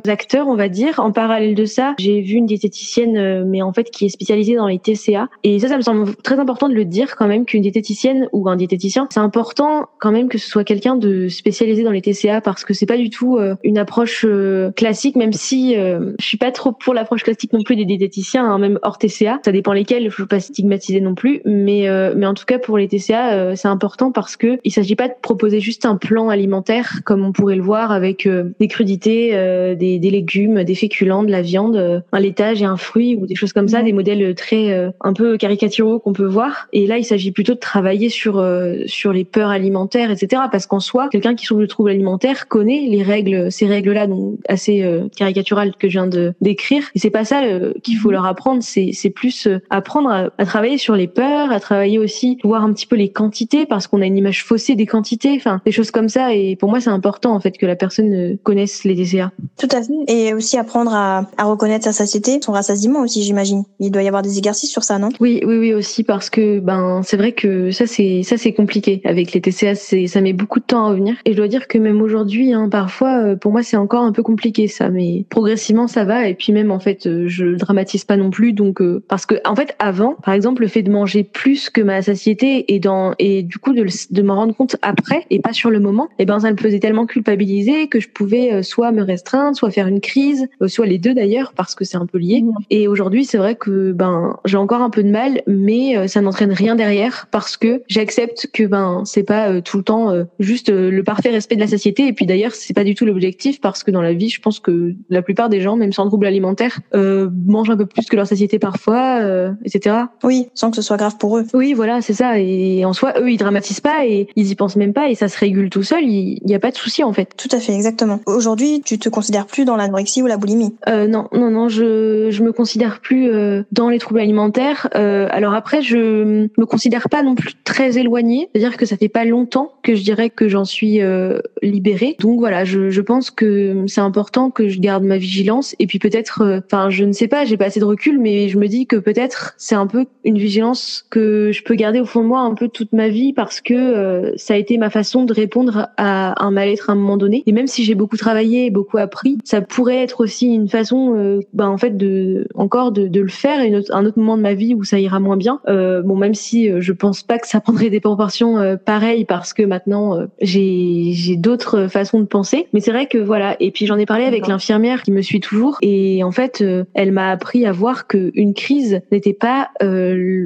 [0.07, 0.99] acteurs, on va dire.
[0.99, 4.67] En parallèle de ça, j'ai vu une diététicienne, mais en fait qui est spécialisée dans
[4.67, 7.61] les TCA et ça, ça me semble très important de le dire quand même qu'une
[7.61, 11.91] diététicienne ou un diététicien, c'est important quand même que ce soit quelqu'un de spécialisé dans
[11.91, 15.77] les TCA parce que c'est pas du tout euh, une approche euh, classique, même si
[15.77, 18.97] euh, je suis pas trop pour l'approche classique non plus des diététiciens, hein, même hors
[18.97, 19.39] TCA.
[19.43, 20.09] Ça dépend lesquels,
[20.47, 24.59] stigmatiser non plus, mais mais en tout cas pour les TCA, c'est important parce que
[24.63, 28.27] il s'agit pas de proposer juste un plan alimentaire comme on pourrait le voir avec
[28.27, 29.31] des crudités,
[29.75, 33.35] des, des légumes, des féculents, de la viande, un laitage et un fruit ou des
[33.35, 36.67] choses comme ça, des modèles très un peu caricaturaux qu'on peut voir.
[36.73, 40.43] Et là, il s'agit plutôt de travailler sur euh, sur les peurs alimentaires, etc.
[40.51, 44.39] Parce qu'en soi, quelqu'un qui souffre de troubles alimentaires connaît les règles, ces règles-là, donc
[44.47, 46.83] assez euh, caricaturales que je viens de décrire.
[46.95, 48.61] Et c'est pas ça euh, qu'il faut leur apprendre.
[48.61, 52.73] C'est c'est plus apprendre à, à, travailler sur les peurs, à travailler aussi voir un
[52.73, 55.91] petit peu les quantités, parce qu'on a une image faussée des quantités, enfin des choses
[55.91, 56.33] comme ça.
[56.33, 59.31] Et pour moi, c'est important en fait que la personne connaisse les DCA.
[59.57, 59.93] Tout à fait.
[60.07, 63.63] Et aussi apprendre à, à reconnaître sa satiété, son rassasiement aussi, j'imagine.
[63.79, 67.01] Il doit y avoir des exercices sur ça oui, oui, oui aussi parce que ben
[67.03, 70.59] c'est vrai que ça c'est ça c'est compliqué avec les TCA, c'est ça met beaucoup
[70.59, 73.51] de temps à revenir et je dois dire que même aujourd'hui, hein, parfois euh, pour
[73.51, 76.79] moi c'est encore un peu compliqué ça, mais progressivement ça va et puis même en
[76.79, 80.33] fait euh, je dramatise pas non plus donc euh, parce que en fait avant Par
[80.33, 83.85] exemple, le fait de manger plus que ma satiété et dans et du coup de,
[84.11, 86.57] de m'en rendre compte après et pas sur le moment, et eh ben ça me
[86.57, 90.67] faisait tellement culpabiliser que je pouvais euh, soit me restreindre, soit faire une crise, euh,
[90.67, 92.41] soit les deux d'ailleurs parce que c'est un peu lié.
[92.41, 92.51] Mmh.
[92.69, 96.21] Et aujourd'hui, c'est vrai que ben j'ai encore un peu de mal, mais euh, ça
[96.21, 101.03] n'entraîne rien derrière parce que j'accepte que ben c'est pas tout le temps juste le
[101.03, 102.07] parfait respect de la satiété.
[102.07, 104.59] Et puis d'ailleurs, c'est pas du tout l'objectif parce que dans la vie, je pense
[104.59, 108.27] que la plupart des gens, même sans trouble alimentaire, mangent un peu plus que leur
[108.27, 109.21] satiété parfois,
[109.65, 110.06] etc.
[110.23, 111.45] Oui, sans que ce soit grave pour eux.
[111.53, 112.39] Oui, voilà, c'est ça.
[112.39, 115.27] Et en soi, eux, ils dramatisent pas et ils y pensent même pas et ça
[115.27, 116.03] se régule tout seul.
[116.03, 117.29] Il n'y a pas de souci en fait.
[117.37, 118.19] Tout à fait, exactement.
[118.25, 120.73] Aujourd'hui, tu te considères plus dans l'anorexie ou la boulimie?
[120.87, 124.89] Euh, Non, non, non, je je me considère plus euh, dans les troubles alimentaires.
[124.95, 128.49] Euh, alors après, je me considère pas non plus très éloignée.
[128.53, 132.15] C'est-à-dire que ça fait pas longtemps que je dirais que j'en suis euh, libérée.
[132.19, 135.99] Donc voilà, je, je pense que c'est important que je garde ma vigilance et puis
[135.99, 138.67] peut-être, euh, enfin, je ne sais pas, j'ai pas assez de recul, mais je me
[138.67, 142.27] dis que peut-être c'est un peu une vigilance que je peux garder au fond de
[142.27, 145.33] moi un peu toute ma vie parce que euh, ça a été ma façon de
[145.33, 147.43] répondre à un mal-être à un moment donné.
[147.45, 151.39] Et même si j'ai beaucoup travaillé, beaucoup appris, ça pourrait être aussi une façon, euh,
[151.53, 154.53] ben en fait, de encore de, de le faire et un autre moment de ma
[154.53, 155.59] vie où ça ira moins bien.
[155.67, 159.63] Euh, bon, même si je pense pas que ça prendrait des proportions pareilles parce que
[159.63, 162.67] maintenant j'ai j'ai d'autres façons de penser.
[162.73, 163.55] Mais c'est vrai que voilà.
[163.59, 167.11] Et puis j'en ai parlé avec l'infirmière qui me suit toujours et en fait, elle
[167.11, 169.69] m'a appris à voir que une crise n'était pas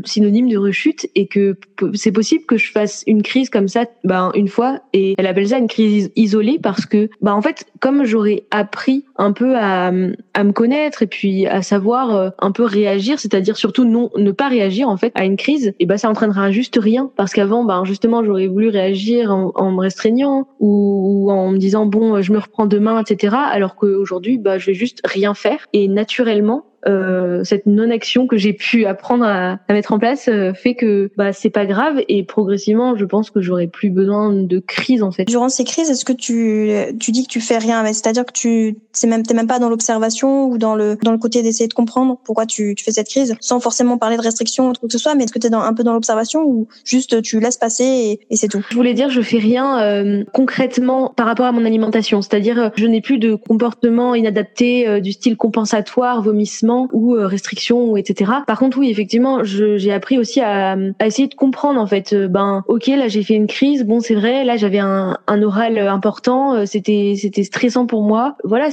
[0.06, 1.58] synonyme de rechute et que
[1.94, 5.48] c'est possible que je fasse une crise comme ça ben une fois et elle appelle
[5.48, 9.92] ça une crise isolée parce que ben en fait comme j'aurais appris un peu à,
[10.34, 14.32] à me connaître et puis à savoir euh, un peu réagir c'est-à-dire surtout non ne
[14.32, 17.64] pas réagir en fait à une crise et ben ça entraînera juste rien parce qu'avant
[17.64, 22.22] ben justement j'aurais voulu réagir en, en me restreignant ou, ou, en me disant bon
[22.22, 26.66] je me reprends demain etc alors qu'aujourd'hui ben je vais juste rien faire et naturellement
[26.88, 31.12] euh, cette non-action que j'ai pu apprendre à, à mettre en place euh, fait que
[31.16, 35.12] bah c'est pas grave et progressivement je pense que j'aurai plus besoin de crise en
[35.12, 35.26] fait.
[35.26, 38.78] Durant ces crises, est-ce que tu tu dis que tu fais rien, c'est-à-dire que tu
[39.12, 42.18] même t'es même pas dans l'observation ou dans le dans le côté d'essayer de comprendre
[42.24, 45.00] pourquoi tu, tu fais cette crise sans forcément parler de restrictions ou quoi que ce
[45.00, 47.58] soit, mais est-ce que tu es dans, un peu dans l'observation ou juste tu laisses
[47.58, 48.66] passer et, c'est tout?
[48.70, 52.88] Je voulais dire je fais rien euh, concrètement par rapport à mon alimentation, c'est-à-dire je
[52.88, 58.32] n'ai plus de comportement inadapté du style compensatoire, vomissement ou euh, restrictions, etc.
[58.48, 62.14] Par contre, oui, effectivement, j'ai appris aussi à, à, essayer de comprendre en fait.
[62.14, 63.84] Euh, ben, ok, là j'ai fait une crise.
[63.84, 66.56] Bon, c'est vrai, là j'avais un, un, oral important.
[66.56, 68.36] Euh, c'était c'était stressant pour moi.
[68.44, 68.72] Voilà,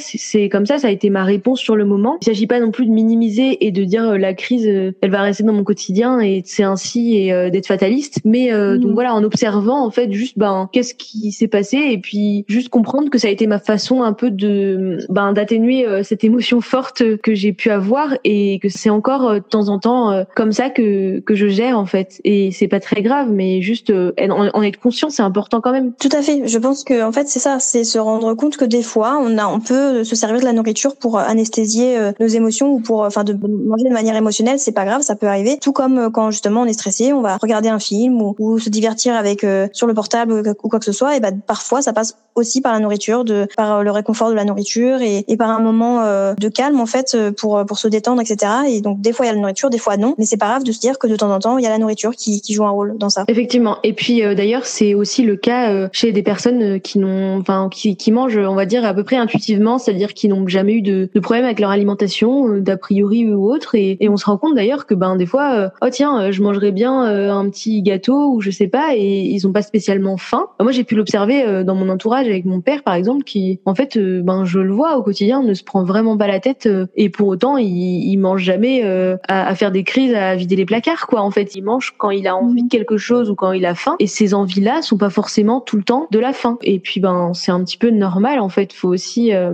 [0.51, 0.79] comme ça.
[0.79, 2.19] Ça a été ma réponse sur le moment.
[2.23, 5.43] Il s'agit pas non plus de minimiser et de dire la crise, elle va rester
[5.43, 8.21] dans mon quotidien et c'est ainsi et d'être fataliste.
[8.25, 8.79] Mais mmh.
[8.79, 12.69] donc voilà, en observant en fait juste ben qu'est-ce qui s'est passé et puis juste
[12.69, 17.03] comprendre que ça a été ma façon un peu de ben d'atténuer cette émotion forte
[17.23, 20.53] que j'ai pu avoir et que c'est encore euh, de temps en temps euh, comme
[20.53, 24.12] ça que que je gère en fait et c'est pas très grave mais juste euh,
[24.29, 25.93] en, être conscient c'est important quand même.
[25.95, 26.47] Tout à fait.
[26.47, 29.38] Je pense que en fait c'est ça, c'est se rendre compte que des fois on
[29.38, 33.25] a on peut se servir de la nourriture pour anesthésier nos émotions ou pour enfin
[33.25, 35.59] de manger de manière émotionnelle, c'est pas grave, ça peut arriver.
[35.61, 39.14] Tout comme quand justement on est stressé, on va regarder un film ou, se divertir
[39.14, 42.61] avec sur le portable ou quoi que ce soit et ben parfois ça passe aussi
[42.61, 46.03] par la nourriture, de par le réconfort de la nourriture et, et par un moment
[46.35, 48.53] de calme en fait pour pour se détendre, etc.
[48.68, 50.14] Et donc des fois il y a la nourriture, des fois non.
[50.18, 51.71] Mais c'est pas grave de se dire que de temps en temps il y a
[51.71, 53.25] la nourriture qui, joue un rôle dans ça.
[53.29, 53.79] Effectivement.
[53.83, 57.38] Et puis euh, d'ailleurs c'est aussi le cas euh, chez des personnes euh, qui n'ont,
[57.38, 60.83] enfin qui, qui mangent, on va dire à peu près intuitivement, qui n'ont jamais eu
[60.83, 63.75] de, de problème avec leur alimentation, d'a priori ou autre.
[63.75, 66.73] Et, et, on se rend compte d'ailleurs que ben des fois, oh tiens, je mangerais
[66.73, 70.47] bien un petit gâteau ou je sais pas, et ils ont pas spécialement faim.
[70.61, 73.99] Moi j'ai pu l'observer dans mon entourage avec mon père par exemple, qui en fait,
[73.99, 77.29] ben je le vois au quotidien, ne se prend vraiment pas la tête et pour
[77.29, 81.21] autant il il, mange jamais euh, à, faire des crises, à vider les placards, quoi.
[81.21, 83.75] En fait, il mange quand il a envie de quelque chose ou quand il a
[83.75, 83.97] faim.
[83.99, 86.59] Et ces envies-là sont pas forcément tout le temps de la faim.
[86.63, 88.73] Et puis, ben, c'est un petit peu normal, en fait.
[88.73, 89.53] Faut aussi euh,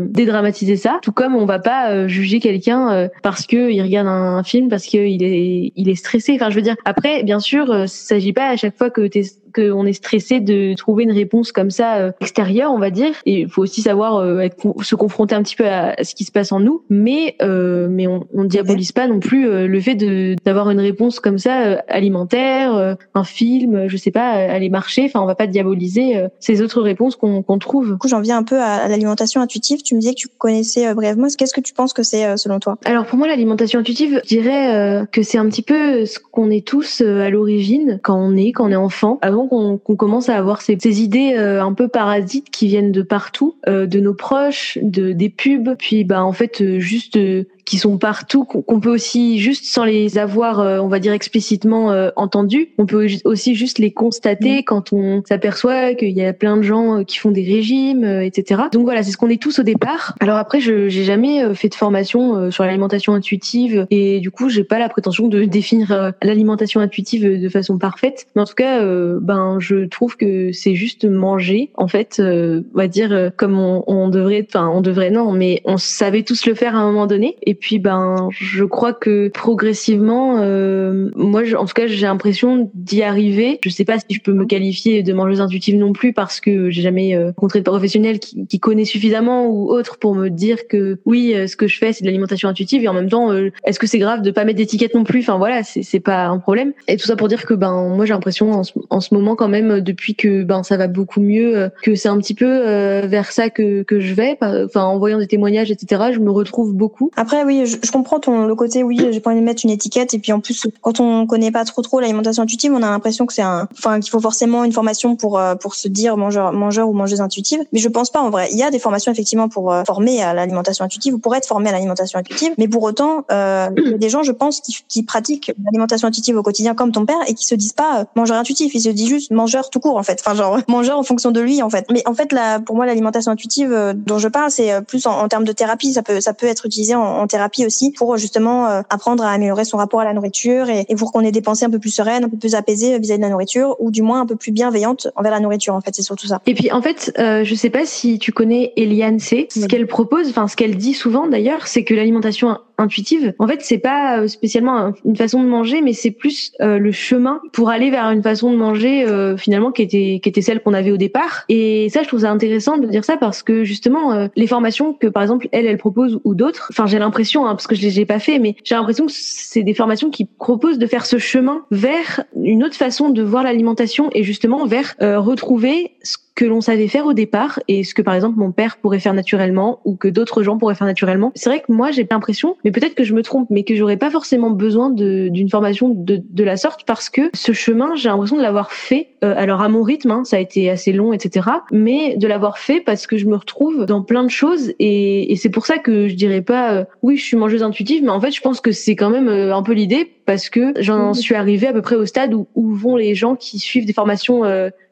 [0.77, 0.99] ça.
[1.03, 4.85] Tout comme on va pas euh, juger quelqu'un parce que il regarde un, film, parce
[4.85, 6.33] qu'il est, il est stressé.
[6.35, 6.77] Enfin, je veux dire.
[6.85, 9.23] Après, bien sûr, il s'agit pas à chaque fois que t'es
[9.55, 13.15] qu'on est stressé de trouver une réponse comme ça euh, extérieure, on va dire.
[13.25, 16.25] Et il faut aussi savoir euh, être, se confronter un petit peu à, ce qui
[16.25, 19.95] se passe en nous, mais euh, mais on, on diabolise pas non plus le fait
[19.95, 25.05] de d'avoir une réponse comme ça alimentaire, un film, je sais pas, aller marcher.
[25.05, 27.93] Enfin, on va pas diaboliser ces autres réponses qu'on qu'on trouve.
[27.93, 29.83] Du coup, j'en viens un peu à, l'alimentation intuitive.
[29.83, 31.29] Tu me disais que connaissais brièvement.
[31.37, 32.79] Qu'est-ce que tu penses que c'est selon toi?
[32.85, 36.67] Alors pour moi, l'alimentation intuitive, je dirais que c'est un petit peu ce qu'on est
[36.67, 39.19] tous à l'origine quand on est, quand on est enfant.
[39.23, 43.03] Avant qu'on commence à avoir ces, ces idées euh, un peu parasites qui viennent de
[43.03, 47.19] partout, euh, de nos proches, de des pubs, puis bah en fait euh, juste
[47.65, 52.71] qui sont partout, qu'on peut aussi juste sans les avoir, on va dire explicitement entendus,
[52.79, 57.05] on peut aussi juste les constater quand on s'aperçoit qu'il y a plein de gens
[57.05, 58.63] qui font des régimes, etc.
[58.73, 60.15] Donc voilà, c'est ce qu'on est tous au départ.
[60.21, 64.65] Alors après, je j'ai jamais fait de formation sur l'alimentation intuitive et du coup, j'ai
[64.65, 68.27] pas la prétention de définir l'alimentation intuitive de façon parfaite.
[68.35, 68.85] Mais en tout cas,
[69.21, 74.09] ben je trouve que c'est juste manger en fait, on va dire comme on, on
[74.09, 77.37] devrait, enfin on devrait non, mais on savait tous le faire à un moment donné.
[77.43, 83.03] Et puis ben, je crois que progressivement, euh, moi en tout cas j'ai l'impression d'y
[83.03, 83.59] arriver.
[83.63, 86.71] Je sais pas si je peux me qualifier de mangeuse intuitive non plus parce que
[86.71, 90.69] j'ai jamais euh, rencontré de professionnel qui, qui, connaît suffisamment ou autre pour me dire
[90.69, 93.33] que oui, euh, ce que je fais c'est de l'alimentation intuitive et en même temps,
[93.65, 95.21] est-ce que c'est grave de pas mettre d'étiquette non plus?
[95.21, 96.73] Enfin voilà, c'est pas un problème.
[96.89, 99.49] Et tout ça pour dire que ben moi j'ai l'impression en, en, ce moment quand
[99.49, 103.51] même depuis que ben ça va beaucoup mieux, que c'est un petit peu vers ça
[103.51, 104.37] que que je vais.
[104.41, 107.11] Enfin en voyant des témoignages, etc., je me retrouve beaucoup.
[107.17, 110.15] Après, oui, je, comprends ton le côté, oui, j'ai pas envie de mettre une étiquette.
[110.15, 113.27] Et puis en plus, quand on connaît pas trop trop l'alimentation intuitive, on a l'impression
[113.27, 116.53] que c'est un, enfin, qu'il faut forcément une formation pour euh, pour se dire mangeur,
[116.53, 117.61] mangeur ou mangeuse intuitive.
[117.73, 118.49] Mais je pense pas en vrai.
[118.53, 121.47] Il y a des formations effectivement pour euh, former à l'alimentation intuitive ou pour être
[121.47, 122.53] formé à l'alimentation intuitive.
[122.59, 126.09] Mais pour autant, euh, il y a des gens, je pense, qui, qui pratiquent l'alimentation
[126.09, 128.75] intuitive au quotidien comme ton père et qui se disent pas euh, mangeur intuitif.
[128.75, 130.21] Ils se disent juste mangeur tout court en fait.
[130.25, 131.87] Enfin genre mangeur en fonction de lui en fait.
[131.91, 135.45] Mais en fait, là, pour moi, l'alimentation intuitive dont je parle, c'est plus en, termes
[135.45, 135.93] de thérapie.
[135.93, 139.65] Ça peut, ça peut être utilisé en, thérapie aussi pour justement euh, apprendre à améliorer
[139.65, 142.23] son rapport à la nourriture et, pour qu'on ait des pensées un peu plus sereines,
[142.23, 145.09] un peu plus apaisées vis-à-vis de la nourriture ou du moins un peu plus bienveillantes
[145.17, 145.75] envers la nourriture.
[145.75, 146.41] En fait, c'est surtout ça.
[146.47, 149.49] Et puis en fait, euh, je sais pas si tu connais Eliane C.
[149.51, 153.61] Ce qu'elle propose, enfin ce qu'elle dit souvent d'ailleurs, c'est que l'alimentation intuitive, en fait,
[153.63, 157.71] c'est pas euh, spécialement une façon de manger, mais c'est plus euh, le chemin pour
[157.71, 159.05] aller vers une façon de manger
[159.37, 161.45] finalement qui était qui était celle qu'on avait au départ.
[161.49, 165.07] Et ça, je trouve ça intéressant de dire ça parce que justement, les formations que
[165.07, 168.01] par exemple elle, elle propose ou d'autres, enfin j'ai l'impression, hein, parce que je les
[168.01, 171.19] ai pas fait, mais j'ai l'impression que c'est des formations qui proposent de faire ce
[171.19, 176.45] chemin vers une autre façon de voir l'alimentation et justement vers euh, retrouver ce que
[176.45, 179.81] l'on savait faire au départ et ce que par exemple mon père pourrait faire naturellement
[179.85, 181.33] ou que d'autres gens pourraient faire naturellement.
[181.35, 183.97] C'est vrai que moi j'ai l'impression, mais peut-être que je me trompe, mais que j'aurais
[183.97, 188.37] pas forcément besoin d'une formation de, de, la sorte parce que ce chemin j'ai l'impression
[188.37, 191.49] de l'avoir fait euh, alors à mon rythme, hein, ça a été assez long, etc.
[191.71, 195.37] Mais de l'avoir fait parce que je me retrouve dans plein de choses et, et
[195.37, 198.21] c'est pour ça que je dirais pas euh, oui je suis mangeuse intuitive, mais en
[198.21, 201.35] fait je pense que c'est quand même euh, un peu l'idée parce que j'en suis
[201.35, 204.43] arrivée à peu près au stade où, où vont les gens qui suivent des formations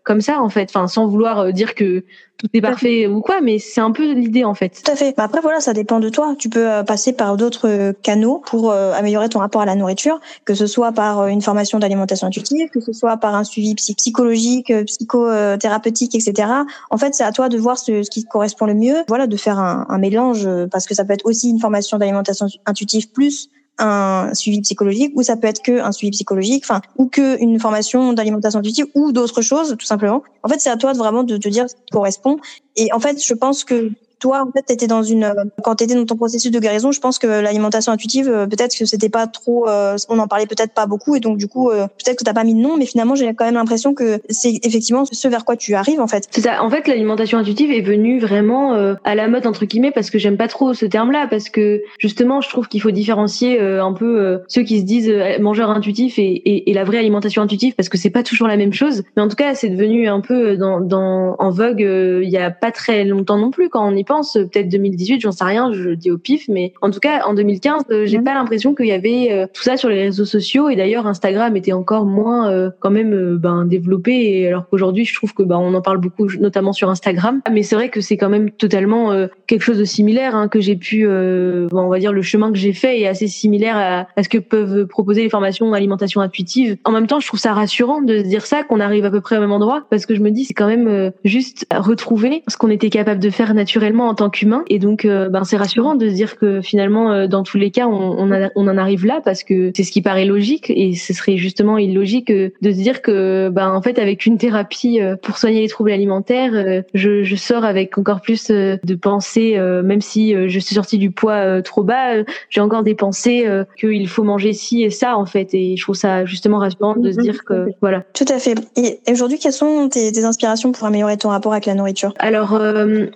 [0.04, 2.04] comme ça en fait, enfin sans vouloir euh, dire que
[2.38, 4.82] tout est parfait ou quoi, mais c'est un peu l'idée en fait.
[4.84, 5.14] Tout à fait.
[5.16, 6.34] Bah, après voilà, ça dépend de toi.
[6.38, 10.20] Tu peux euh, passer par d'autres euh, canaux pour améliorer ton rapport à la nourriture,
[10.44, 14.72] que ce soit par une formation d'alimentation intuitive, que ce soit par un suivi psychologique,
[14.86, 16.48] psychothérapeutique, etc.
[16.90, 18.96] En fait, c'est à toi de voir ce, qui te correspond le mieux.
[19.08, 22.46] Voilà, de faire un, un mélange parce que ça peut être aussi une formation d'alimentation
[22.66, 27.06] intuitive plus un suivi psychologique ou ça peut être que un suivi psychologique, enfin ou
[27.06, 30.22] que une formation d'alimentation intuitive ou d'autres choses tout simplement.
[30.42, 32.38] En fait, c'est à toi de vraiment de te dire ce qui correspond.
[32.76, 33.90] Et en fait, je pense que
[34.22, 36.92] toi, en fait, étais dans une, euh, quand tu étais dans ton processus de guérison,
[36.92, 40.46] je pense que l'alimentation intuitive, euh, peut-être que c'était pas trop, euh, on en parlait
[40.46, 42.86] peut-être pas beaucoup, et donc du coup, peut-être que t'as pas mis de nom, mais
[42.86, 46.28] finalement, j'ai quand même l'impression que c'est effectivement ce vers quoi tu arrives, en fait.
[46.30, 46.62] C'est ça.
[46.62, 50.36] En fait, l'alimentation intuitive est venue vraiment à la mode entre guillemets parce que j'aime
[50.36, 54.62] pas trop ce terme-là, parce que justement, je trouve qu'il faut différencier un peu ceux
[54.62, 58.10] qui se disent mangeurs intuitifs et, et, et, la vraie alimentation intuitive, parce que c'est
[58.10, 59.02] pas toujours la même chose.
[59.16, 62.50] Mais en tout cas, c'est devenu un peu dans, dans en vogue il y a
[62.50, 66.10] pas très longtemps non plus quand on y peut-être 2018, j'en sais rien, je dis
[66.10, 68.24] au pif, mais en tout cas en 2015, euh, j'ai mhm.
[68.24, 71.56] pas l'impression qu'il y avait euh, tout ça sur les réseaux sociaux et d'ailleurs Instagram
[71.56, 75.74] était encore moins euh, quand même ben développé alors qu'aujourd'hui je trouve que ben on
[75.74, 79.12] en parle beaucoup notamment sur Instagram, mais c'est vrai que c'est quand même totalement
[79.46, 82.58] quelque chose de similaire hein, que j'ai pu ben, on va dire le chemin que
[82.58, 86.76] j'ai fait est assez similaire à, à, ce que peuvent proposer les formations alimentation intuitive.
[86.84, 89.20] En même temps, je trouve ça rassurant de se dire ça qu'on arrive à peu
[89.20, 92.56] près au même endroit parce que je me dis c'est quand même juste retrouver ce
[92.56, 94.64] qu'on était capable de faire naturellement en tant qu'humain.
[94.68, 97.70] Et donc, euh, ben, c'est rassurant de se dire que finalement, euh, dans tous les
[97.70, 100.94] cas, on, on, on, en arrive là parce que c'est ce qui paraît logique et
[100.94, 105.00] ce serait justement illogique euh, de se dire que, ben, en fait, avec une thérapie
[105.22, 110.34] pour soigner les troubles alimentaires, je, je sors avec encore plus de pensées, même si
[110.48, 113.46] je suis sortie du poids trop bas, j'ai encore des pensées
[113.78, 115.54] qu'il faut manger ci et ça, en fait.
[115.54, 118.04] Et je trouve ça justement rassurant de se dire que, voilà.
[118.14, 118.54] Tout à fait.
[118.76, 122.14] Et aujourd'hui, quelles sont tes, tes inspirations pour améliorer ton rapport avec la nourriture?
[122.18, 122.58] Alors,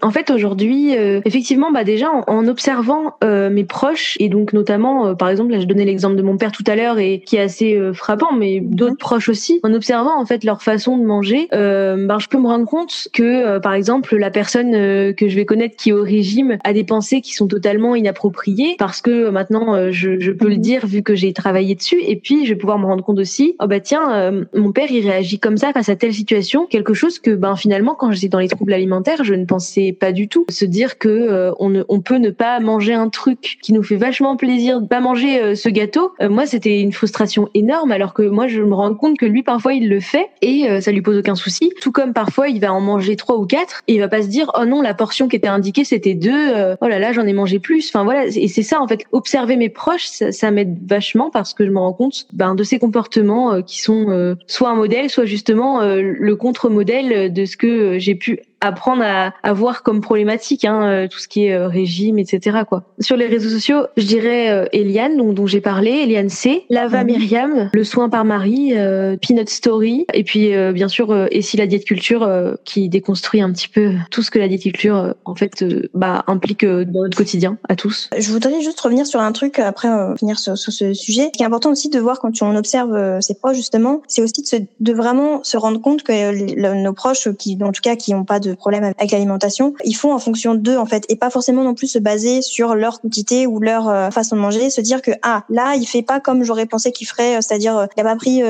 [0.03, 5.29] en fait, aujourd'hui, aujourd'hui, effectivement, bah déjà en, observant mes proches et donc notamment, par
[5.29, 7.79] exemple, là je donnais l'exemple de mon père tout à l'heure et qui est assez
[7.93, 8.99] frappant, mais d'autres mhm.
[8.99, 12.67] proches aussi, en observant en fait leur façon de manger, ben, je peux me rendre
[12.67, 14.73] compte que, par exemple, la personne
[15.15, 18.77] que je vais connaître qui est au régime a des pensées qui sont totalement inappropriées
[18.79, 20.61] parce que maintenant je, je peux le mhm.
[20.61, 23.57] dire vu que j'ai travaillé dessus et puis je vais pouvoir me rendre compte aussi,
[23.61, 27.19] oh bah tiens, mon père il réagit comme ça face à telle situation, quelque chose
[27.19, 30.45] que ben finalement quand j'étais dans les troubles alimentaires, je ne pensais pas du tout.
[30.67, 33.97] Dire que euh, on, ne, on peut ne pas manger un truc qui nous fait
[33.97, 38.23] vachement plaisir, pas manger euh, ce gâteau, euh, moi c'était une frustration énorme alors que
[38.23, 41.19] moi je me rends compte que lui parfois il le fait et ça lui pose
[41.19, 41.73] aucun souci.
[41.81, 44.29] Tout comme parfois il va en manger trois ou quatre et il va pas se
[44.29, 47.33] dire oh non la portion qui était indiquée c'était deux, oh là là j'en ai
[47.33, 47.89] mangé plus.
[47.89, 51.55] Enfin voilà et c'est ça en fait observer mes proches ça, ça m'aide vachement parce
[51.55, 55.27] que je me rends compte ben, de ces comportements qui sont soit un modèle soit
[55.27, 60.83] justement le contre-modèle de ce que j'ai pu apprendre à, à voir comme problématique hein,
[60.83, 62.59] euh, tout ce qui est euh, régime, etc.
[62.67, 62.85] Quoi.
[63.01, 67.03] Sur les réseaux sociaux, je dirais euh, Eliane, dont, dont j'ai parlé, Eliane C, Lava
[67.03, 67.07] mhm.
[67.07, 71.67] Myriam, Le Soin par Marie, euh, Peanut Story, et puis bien sûr et si la
[71.67, 72.29] diète culture
[72.65, 76.65] qui déconstruit un petit peu tout ce que la diète culture en fait bah, implique
[76.65, 78.09] dans notre quotidien à tous.
[78.17, 79.89] Je voudrais juste revenir sur un truc après
[80.19, 81.31] finir sur, sur, ce sujet.
[81.33, 84.43] Ce qui est important aussi de voir quand on observe ses proches justement, c'est aussi
[84.43, 88.13] de, se, de vraiment se rendre compte que nos proches qui en tout cas qui
[88.13, 91.31] n'ont pas de problèmes avec l'alimentation, ils font en fonction d'eux en fait et pas
[91.31, 94.81] forcément non plus se baser sur leur quantité ou leur euh, façon de manger, se
[94.81, 97.87] dire que ah là il fait pas comme j'aurais pensé qu'il ferait, euh, c'est-à-dire euh,
[97.97, 98.43] il a pas pris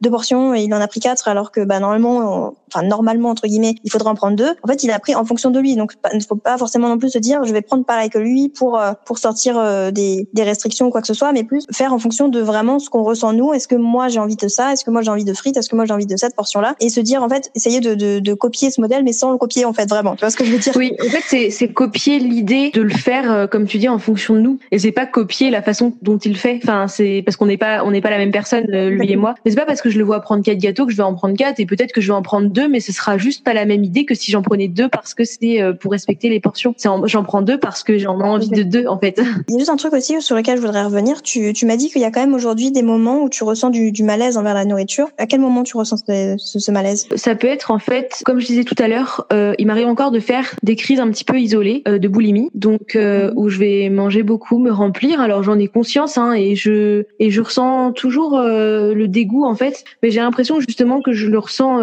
[0.00, 3.46] deux portions et il en a pris quatre alors que bah normalement enfin normalement entre
[3.46, 4.54] guillemets il faudrait en prendre deux.
[4.62, 6.88] En fait il a pris en fonction de lui donc il ne faut pas forcément
[6.88, 10.42] non plus se dire je vais prendre pareil que lui pour pour sortir des, des
[10.42, 13.02] restrictions ou quoi que ce soit, mais plus faire en fonction de vraiment ce qu'on
[13.02, 13.52] ressent nous.
[13.52, 15.68] Est-ce que moi j'ai envie de ça Est-ce que moi j'ai envie de frites Est-ce
[15.68, 17.94] que moi j'ai envie de cette portion là Et se dire en fait essayer de,
[17.94, 20.14] de, de copier ce modèle mais sans le copier en fait vraiment.
[20.14, 20.72] Tu vois ce que je veux dire?
[20.76, 24.34] Oui, en fait c'est copier l'idée de le faire euh, comme tu dis en fonction
[24.34, 26.60] de nous et c'est pas copier la façon dont il fait.
[26.62, 29.16] Enfin c'est parce qu'on n'est pas on n'est pas la même personne euh, lui et
[29.16, 29.34] moi.
[29.44, 31.14] Mais c'est pas parce que je le vois prendre quatre gâteaux que je vais en
[31.14, 33.52] prendre quatre et peut-être que je vais en prendre deux mais ce sera juste pas
[33.52, 36.38] la même idée que si j'en prenais deux parce que c'est euh, pour respecter les
[36.38, 36.74] portions.
[36.78, 39.20] J'en prends deux parce que j'en ai envie de deux en fait.
[39.48, 41.22] Il y a juste un truc aussi sur lequel je voudrais revenir.
[41.22, 43.70] Tu, tu m'as dit qu'il y a quand même aujourd'hui des moments où tu ressens
[43.70, 45.08] du, du, malaise envers la nourriture.
[45.18, 47.08] À quel moment tu ressens ce, ce, malaise?
[47.16, 50.10] Ça peut être en fait, comme je disais tout à l'heure, euh, il m'arrive encore
[50.10, 53.32] de faire des crises un petit peu isolées euh, de boulimie, donc euh, mhm.
[53.36, 55.20] où je vais manger beaucoup, me remplir.
[55.20, 59.54] Alors j'en ai conscience hein, et je et je ressens toujours euh, le dégoût en
[59.54, 61.80] fait, mais j'ai l'impression justement que je le ressens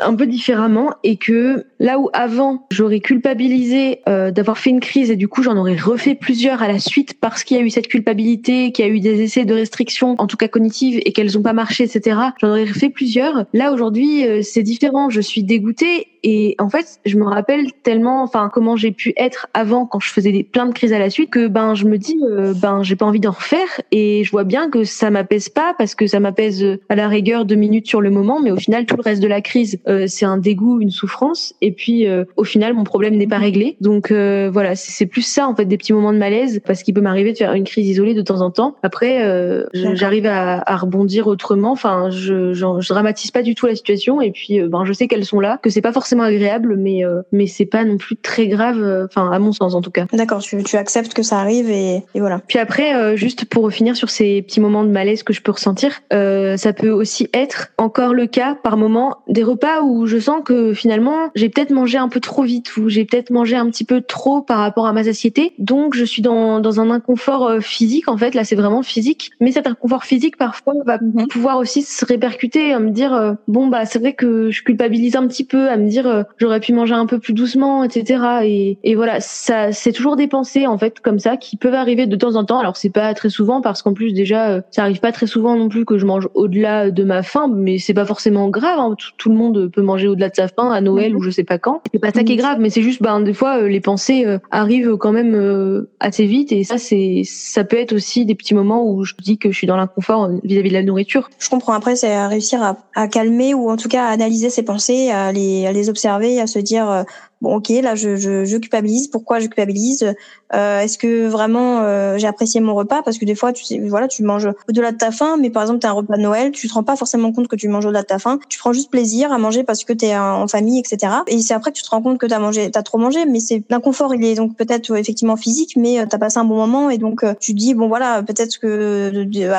[0.00, 5.16] un peu différemment et que là où avant j'aurais culpabilisé d'avoir fait une crise et
[5.16, 7.88] du coup j'en aurais refait plusieurs à la suite parce qu'il y a eu cette
[7.88, 11.38] culpabilité, qu'il y a eu des essais de restriction, en tout cas cognitives et qu'elles
[11.38, 12.18] ont pas marché, etc.
[12.40, 13.44] J'en aurais refait plusieurs.
[13.52, 18.50] Là aujourd'hui c'est différent, je suis dégoûtée et en fait je me rappelle tellement, enfin,
[18.52, 21.30] comment j'ai pu être avant quand je faisais des, plein de crises à la suite
[21.30, 24.44] que ben je me dis, euh, ben j'ai pas envie d'en refaire et je vois
[24.44, 27.86] bien que ça m'apaise pas parce que ça m'apaise euh, à la rigueur deux minutes
[27.86, 30.38] sur le moment, mais au final tout le reste de la crise euh, c'est un
[30.38, 32.06] dégoût, une souffrance et puis
[32.36, 33.76] au final mon problème n'est pas réglé.
[33.80, 37.00] Donc voilà, c'est plus ça en fait des petits moments de malaise parce qu'il peut
[37.00, 38.76] m'arriver de faire une crise isolée de temps en temps.
[38.82, 39.24] Après,
[39.72, 41.72] j'arrive à, à, rebondir autrement.
[41.72, 45.24] Enfin, je, je, dramatise pas du tout la situation et puis ben je sais qu'elles
[45.24, 48.82] sont là, que c'est pas forcément agréable, mais mais c'est pas non plus très grave,
[48.82, 50.06] euh, enfin à mon sens en tout cas.
[50.12, 52.40] D'accord, tu, tu acceptes que ça arrive et, et voilà.
[52.46, 55.52] Puis après, euh, juste pour finir sur ces petits moments de malaise que je peux
[55.52, 60.18] ressentir, euh, ça peut aussi être encore le cas par moment des repas où je
[60.18, 63.68] sens que finalement j'ai peut-être mangé un peu trop vite ou j'ai peut-être mangé un
[63.70, 67.46] petit peu trop par rapport à ma satiété, donc je suis dans, dans un inconfort
[67.46, 68.34] euh, physique en fait.
[68.34, 71.28] Là, c'est vraiment physique, mais cet inconfort physique parfois va mhm.
[71.28, 75.26] pouvoir aussi se répercuter à me dire bon bah c'est vrai que je culpabilise un
[75.26, 75.99] petit peu, à me dire
[76.38, 78.22] j'aurais pu manger un peu plus doucement, etc.
[78.44, 82.06] Et, et voilà, ça, c'est toujours des pensées en fait comme ça qui peuvent arriver
[82.06, 82.58] de temps en temps.
[82.58, 85.56] Alors c'est pas très souvent parce qu'en plus déjà, euh, ça arrive pas très souvent
[85.56, 88.78] non plus que je mange au-delà de ma faim, mais c'est pas forcément grave.
[88.78, 88.94] Hein.
[89.18, 91.58] Tout, le monde peut manger au-delà de sa faim à Noël ou je sais pas
[91.58, 91.82] quand.
[91.92, 94.26] C'est pas ça qui est grave, mais c'est juste, ben des fois, euh, les pensées
[94.26, 98.54] euh, arrivent quand même assez vite et ça, c'est, ça peut être aussi des petits
[98.54, 101.30] moments où je dis que je suis dans l'inconfort vis-à-vis de la nourriture.
[101.38, 101.72] Je comprends.
[101.72, 105.10] Après, c'est à réussir à, à, calmer ou en tout cas à analyser ses pensées,
[105.10, 107.04] à les, à les observer, à se dire
[107.40, 109.08] bon ok là je, je, je culpabilise.
[109.08, 110.14] Pourquoi je culpabilise?
[110.52, 113.02] Euh, est-ce que vraiment euh, j'ai apprécié mon repas?
[113.02, 115.62] Parce que des fois tu sais voilà tu manges au-delà de ta faim mais par
[115.62, 117.86] exemple as un repas de Noël tu te rends pas forcément compte que tu manges
[117.86, 118.38] au-delà de ta faim.
[118.48, 121.54] Tu prends juste plaisir à manger parce que tu es en famille etc et c'est
[121.54, 123.62] après que tu te rends compte que tu as mangé t'as trop mangé mais c'est
[123.70, 126.90] l'inconfort il est donc peut-être effectivement physique mais euh, tu as passé un bon moment
[126.90, 129.12] et donc euh, tu dis bon voilà peut-être que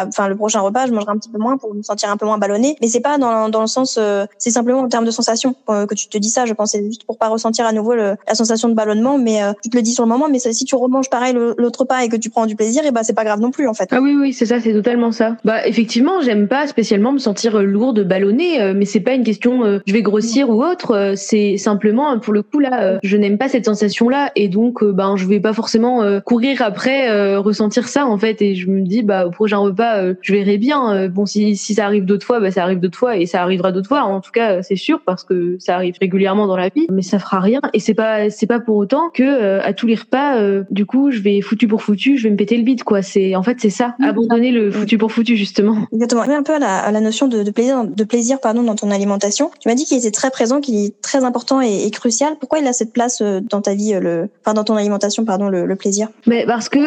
[0.08, 2.26] enfin le prochain repas je mangerai un petit peu moins pour me sentir un peu
[2.26, 2.76] moins ballonné.
[2.82, 4.00] Mais c'est pas dans, dans le sens
[4.38, 6.46] c'est simplement en termes de sensation que tu te dis ça.
[6.46, 9.78] Je pense juste pour pas ressentir à nouveau la sensation de ballonnement, mais tu te
[9.78, 12.30] le dis sur le moment, mais si tu remanges pareil l'autre pas et que tu
[12.30, 13.88] prends du plaisir, et eh ben c'est pas grave non plus en fait.
[13.92, 15.38] Ah oui oui c'est ça, c'est totalement ça.
[15.46, 19.94] Bah effectivement, j'aime pas spécialement me sentir lourde, ballonnée, mais c'est pas une question je
[19.94, 24.10] vais grossir ou autre, c'est simplement pour le coup là, je n'aime pas cette sensation
[24.10, 28.56] là et donc ben je vais pas forcément courir après ressentir ça en fait et
[28.56, 31.08] je me dis bah au prochain repas je verrai bien.
[31.08, 33.72] bon si si ça arrive d'autres fois, bah ça arrive d'autres fois et ça arrivera
[33.72, 34.04] d'autres fois.
[34.04, 37.20] En tout cas c'est sûr parce que ça arrive régulièrement dans la vie, mais ça
[37.20, 40.38] fera rien et c'est pas c'est pas pour autant que euh, à tous les repas
[40.38, 43.02] euh, du coup je vais foutu pour foutu, je vais me péter le bide quoi.
[43.02, 45.78] C'est en fait c'est ça, abandonner le foutu pour foutu justement.
[45.94, 46.22] Exactement.
[46.22, 48.92] un peu à la, à la notion de, de, plaisir de plaisir pardon dans ton
[48.92, 49.52] alimentation.
[49.60, 52.36] Tu m'as dit qu'il était très présent, qu'il est très important et, et, crucial.
[52.40, 55.50] Pourquoi il a cette place euh, dans ta vie le enfin dans ton alimentation pardon
[55.50, 56.10] le, le plaisir?
[56.28, 56.80] Mais parce que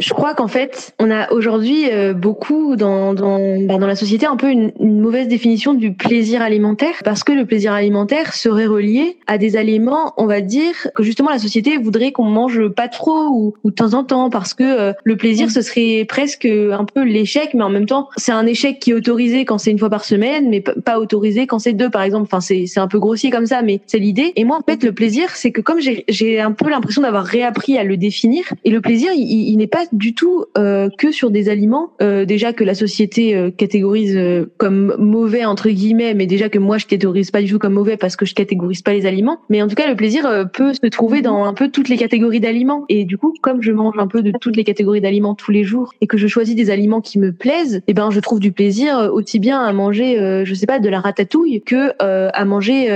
[0.00, 1.84] je crois qu'en fait on a aujourd'hui
[2.14, 6.42] beaucoup dans dans, bah, dans la société un peu une, une mauvaise définition du plaisir
[6.42, 9.85] alimentaire parce que le plaisir alimentaire serait relié à des aliments,
[10.16, 13.94] on va dire, que justement la société voudrait qu'on mange pas trop ou, de temps
[13.94, 17.70] en temps parce que euh, le plaisir ce serait presque un peu l'échec, mais en
[17.70, 20.60] même temps c'est un échec qui est autorisé quand c'est une fois par semaine, mais
[20.60, 22.24] pas autorisé quand c'est deux par exemple.
[22.24, 24.32] Enfin c'est c'est un peu grossier comme ça, mais c'est l'idée.
[24.36, 27.24] Et moi en fait le plaisir c'est que comme j'ai j'ai un peu l'impression d'avoir
[27.24, 31.12] réappris à le définir et le plaisir il, il n'est pas du tout euh, que
[31.12, 34.18] sur des aliments euh, déjà que la société euh, catégorise
[34.58, 37.96] comme mauvais entre guillemets, mais déjà que moi je catégorise pas du tout comme mauvais
[37.96, 39.38] parce que je catégorise pas les aliments.
[39.48, 41.96] Mais en tout cas, le plaisir euh, peut se trouver dans un peu toutes les
[41.96, 42.84] catégories d'aliments.
[42.88, 45.64] Et du coup, comme je mange un peu de toutes les catégories d'aliments tous les
[45.64, 48.52] jours et que je choisis des aliments qui me plaisent, eh ben je trouve du
[48.52, 52.44] plaisir euh, aussi bien à manger, euh, je sais pas, de la ratatouille que à
[52.44, 52.90] manger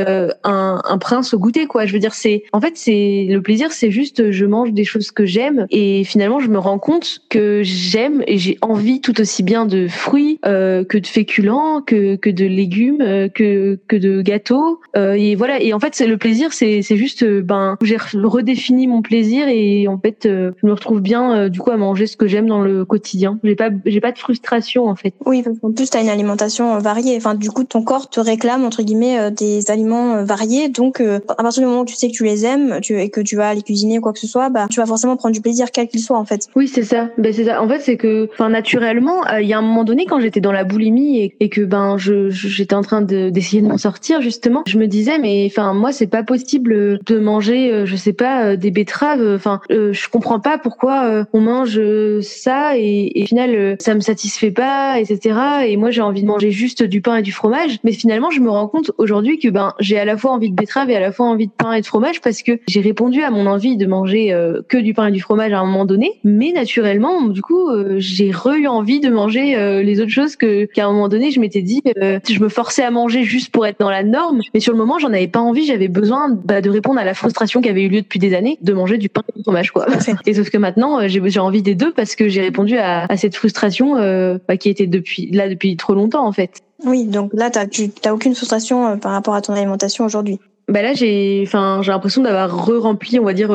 [0.45, 1.67] un, un prince au goûter.
[1.67, 4.85] Quoi, je veux dire, c'est en fait c'est le plaisir, c'est juste je mange des
[4.85, 9.21] choses que j'aime et finalement je me rends compte que j'aime et j'ai envie tout
[9.21, 14.81] aussi bien de fruits que de féculents, que que de légumes, que que de gâteaux.
[14.97, 15.61] Et voilà.
[15.61, 16.53] Et en fait, c'est le plaisir,
[16.83, 21.01] c'est juste, euh, ben, j'ai redéfini mon plaisir et en fait, euh, je me retrouve
[21.01, 23.39] bien du coup à manger ce que j'aime dans le quotidien.
[23.45, 25.15] J'ai pas j'ai pas de frustration en fait.
[25.27, 27.17] Oui, parce qu'en plus, tu as une alimentation variée.
[27.17, 30.69] Enfin, du coup, ton corps te réclame entre guillemets des aliments variés.
[30.69, 33.21] Donc, à partir du moment où tu sais que tu les aimes, tu, et que
[33.21, 35.41] tu vas les cuisiner ou quoi que ce soit, bah, tu vas forcément prendre du
[35.41, 36.49] plaisir quel qu'il soit en fait.
[36.57, 37.09] Oui, c'est ça.
[37.19, 37.63] Ben c'est ça.
[37.63, 40.53] En fait, c'est que, enfin, naturellement, il y a un moment donné quand j'étais dans
[40.53, 44.63] la boulimie et, et que ben je j'étais en train d'essayer de m'en sortir justement,
[44.67, 48.45] je me disais mais enfin moi c'est pas possible de manger euh, je sais pas
[48.45, 49.35] euh, des betteraves.
[49.35, 51.81] Enfin euh, je comprends pas pourquoi on mange
[52.21, 56.27] ça et, et au final ça me satisfait pas etc et moi j'ai envie de
[56.27, 57.79] manger juste du pain et du fromage.
[57.85, 60.55] Mais finalement je me rends compte aujourd'hui que ben j'ai à la fois envie de
[60.55, 63.23] betterave et à la fois envie de pain et de fromage parce que j'ai répondu
[63.23, 64.37] à mon envie de manger
[64.69, 66.13] que du pain et du fromage à un moment donné.
[66.25, 70.87] Mais naturellement du coup j'ai re eu envie de manger les autres choses que qu'à
[70.87, 73.91] un moment donné je m'étais dit je me forçais à manger juste pour être dans
[73.91, 74.41] la norme.
[74.55, 75.67] Mais sur le moment, j'en avais pas envie.
[75.67, 78.59] J'avais besoin bah, de répondre à la frustration qui avait eu lieu depuis des années
[78.61, 79.87] de manger du pain et du fromage, quoi.
[80.27, 83.17] Et sauf que maintenant, euh, j'ai envie des deux parce que j'ai répondu à, à,
[83.17, 86.61] cette frustration euh, bah, qui était depuis là depuis trop longtemps, en fait.
[86.85, 90.39] Oui, donc là, tu t'as aucune frustration euh, par rapport à ton alimentation aujourd'hui.
[90.69, 93.51] Bah là, j'ai, enfin, j'ai l'impression d'avoir re-rempli, on va dire,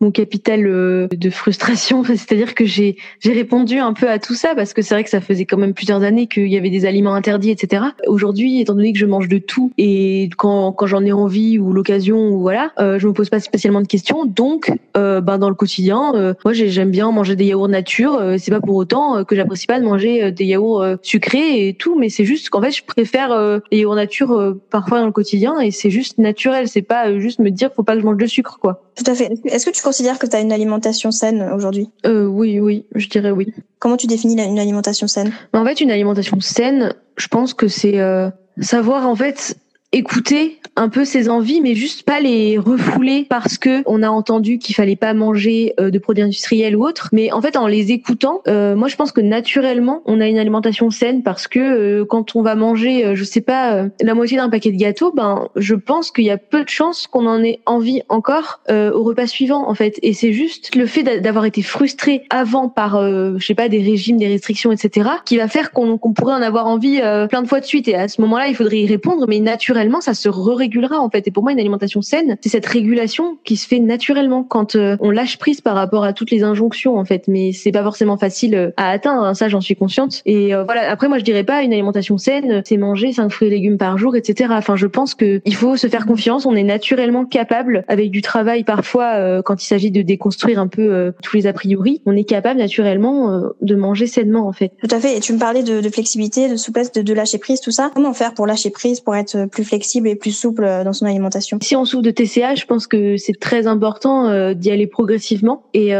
[0.00, 2.04] mon capital euh, de frustration.
[2.04, 5.20] C'est-à-dire que j'ai répondu un peu à tout ça parce que c'est vrai que ça
[5.20, 7.84] faisait quand même plusieurs années qu'il y avait des aliments interdits, etc.
[8.06, 11.72] Aujourd'hui, étant donné que je mange de tout et quand quand j'en ai envie ou
[11.72, 14.24] l'occasion ou voilà, euh, je me pose pas spécialement de questions.
[14.24, 18.14] Donc, euh, ben dans le quotidien, euh, moi j'aime bien manger des yaourts nature.
[18.16, 21.98] Euh, c'est pas pour autant que j'apprécie pas de manger des yaourts sucrés et tout,
[21.98, 25.70] mais c'est juste qu'en fait je préfère les yaourts nature parfois dans le quotidien et
[25.70, 26.68] c'est juste naturel.
[26.68, 28.82] C'est pas juste me dire faut pas que je mange de sucre quoi.
[28.96, 29.30] Tout à fait.
[29.44, 33.08] Est-ce que tu considères que tu as une alimentation saine aujourd'hui euh, Oui, oui, je
[33.08, 33.52] dirais oui.
[33.80, 35.32] Comment tu définis une alimentation saine?
[35.52, 38.30] En fait, une alimentation saine, je pense que c'est euh,
[38.60, 39.56] savoir en fait
[39.92, 44.58] écouter un peu ses envies, mais juste pas les refouler parce que on a entendu
[44.58, 47.08] qu'il fallait pas manger euh, de produits industriels ou autres.
[47.12, 50.38] Mais en fait, en les écoutant, euh, moi je pense que naturellement, on a une
[50.38, 54.48] alimentation saine parce que euh, quand on va manger, je sais pas, la moitié d'un
[54.48, 57.60] paquet de gâteaux, ben je pense qu'il y a peu de chances qu'on en ait
[57.66, 59.98] envie encore au repas suivant en fait.
[60.02, 64.16] Et c'est juste le fait d'avoir été frustré avant par, je sais pas, des régimes,
[64.16, 67.64] des restrictions, etc., qui va faire qu'on pourrait en avoir envie plein de fois de
[67.64, 67.88] suite.
[67.88, 71.26] Et à ce moment-là, il faudrait y répondre, mais naturellement ça se régulera en fait.
[71.26, 74.96] Et pour moi, une alimentation saine, c'est cette régulation qui se fait naturellement quand euh,
[75.00, 77.28] on lâche prise par rapport à toutes les injonctions en fait.
[77.28, 80.22] Mais c'est pas forcément facile euh, à atteindre, hein, ça j'en suis consciente.
[80.26, 80.90] Et euh, voilà.
[80.90, 83.98] Après, moi, je dirais pas une alimentation saine, c'est manger 5 fruits et légumes par
[83.98, 84.50] jour, etc.
[84.56, 86.46] Enfin, je pense que il faut se faire confiance.
[86.46, 91.12] On est naturellement capable, avec du travail parfois, quand il s'agit de déconstruire un peu
[91.22, 94.72] tous les a priori, on est capable naturellement de manger sainement en fait.
[94.82, 95.16] Tout à fait.
[95.16, 97.90] Et tu me parlais de, de flexibilité, de souplesse, de, de lâcher prise, tout ça.
[97.94, 101.58] Comment faire pour lâcher prise, pour être plus flexible et plus souple dans son alimentation.
[101.62, 105.90] Si on souffre de TCA, je pense que c'est très important d'y aller progressivement et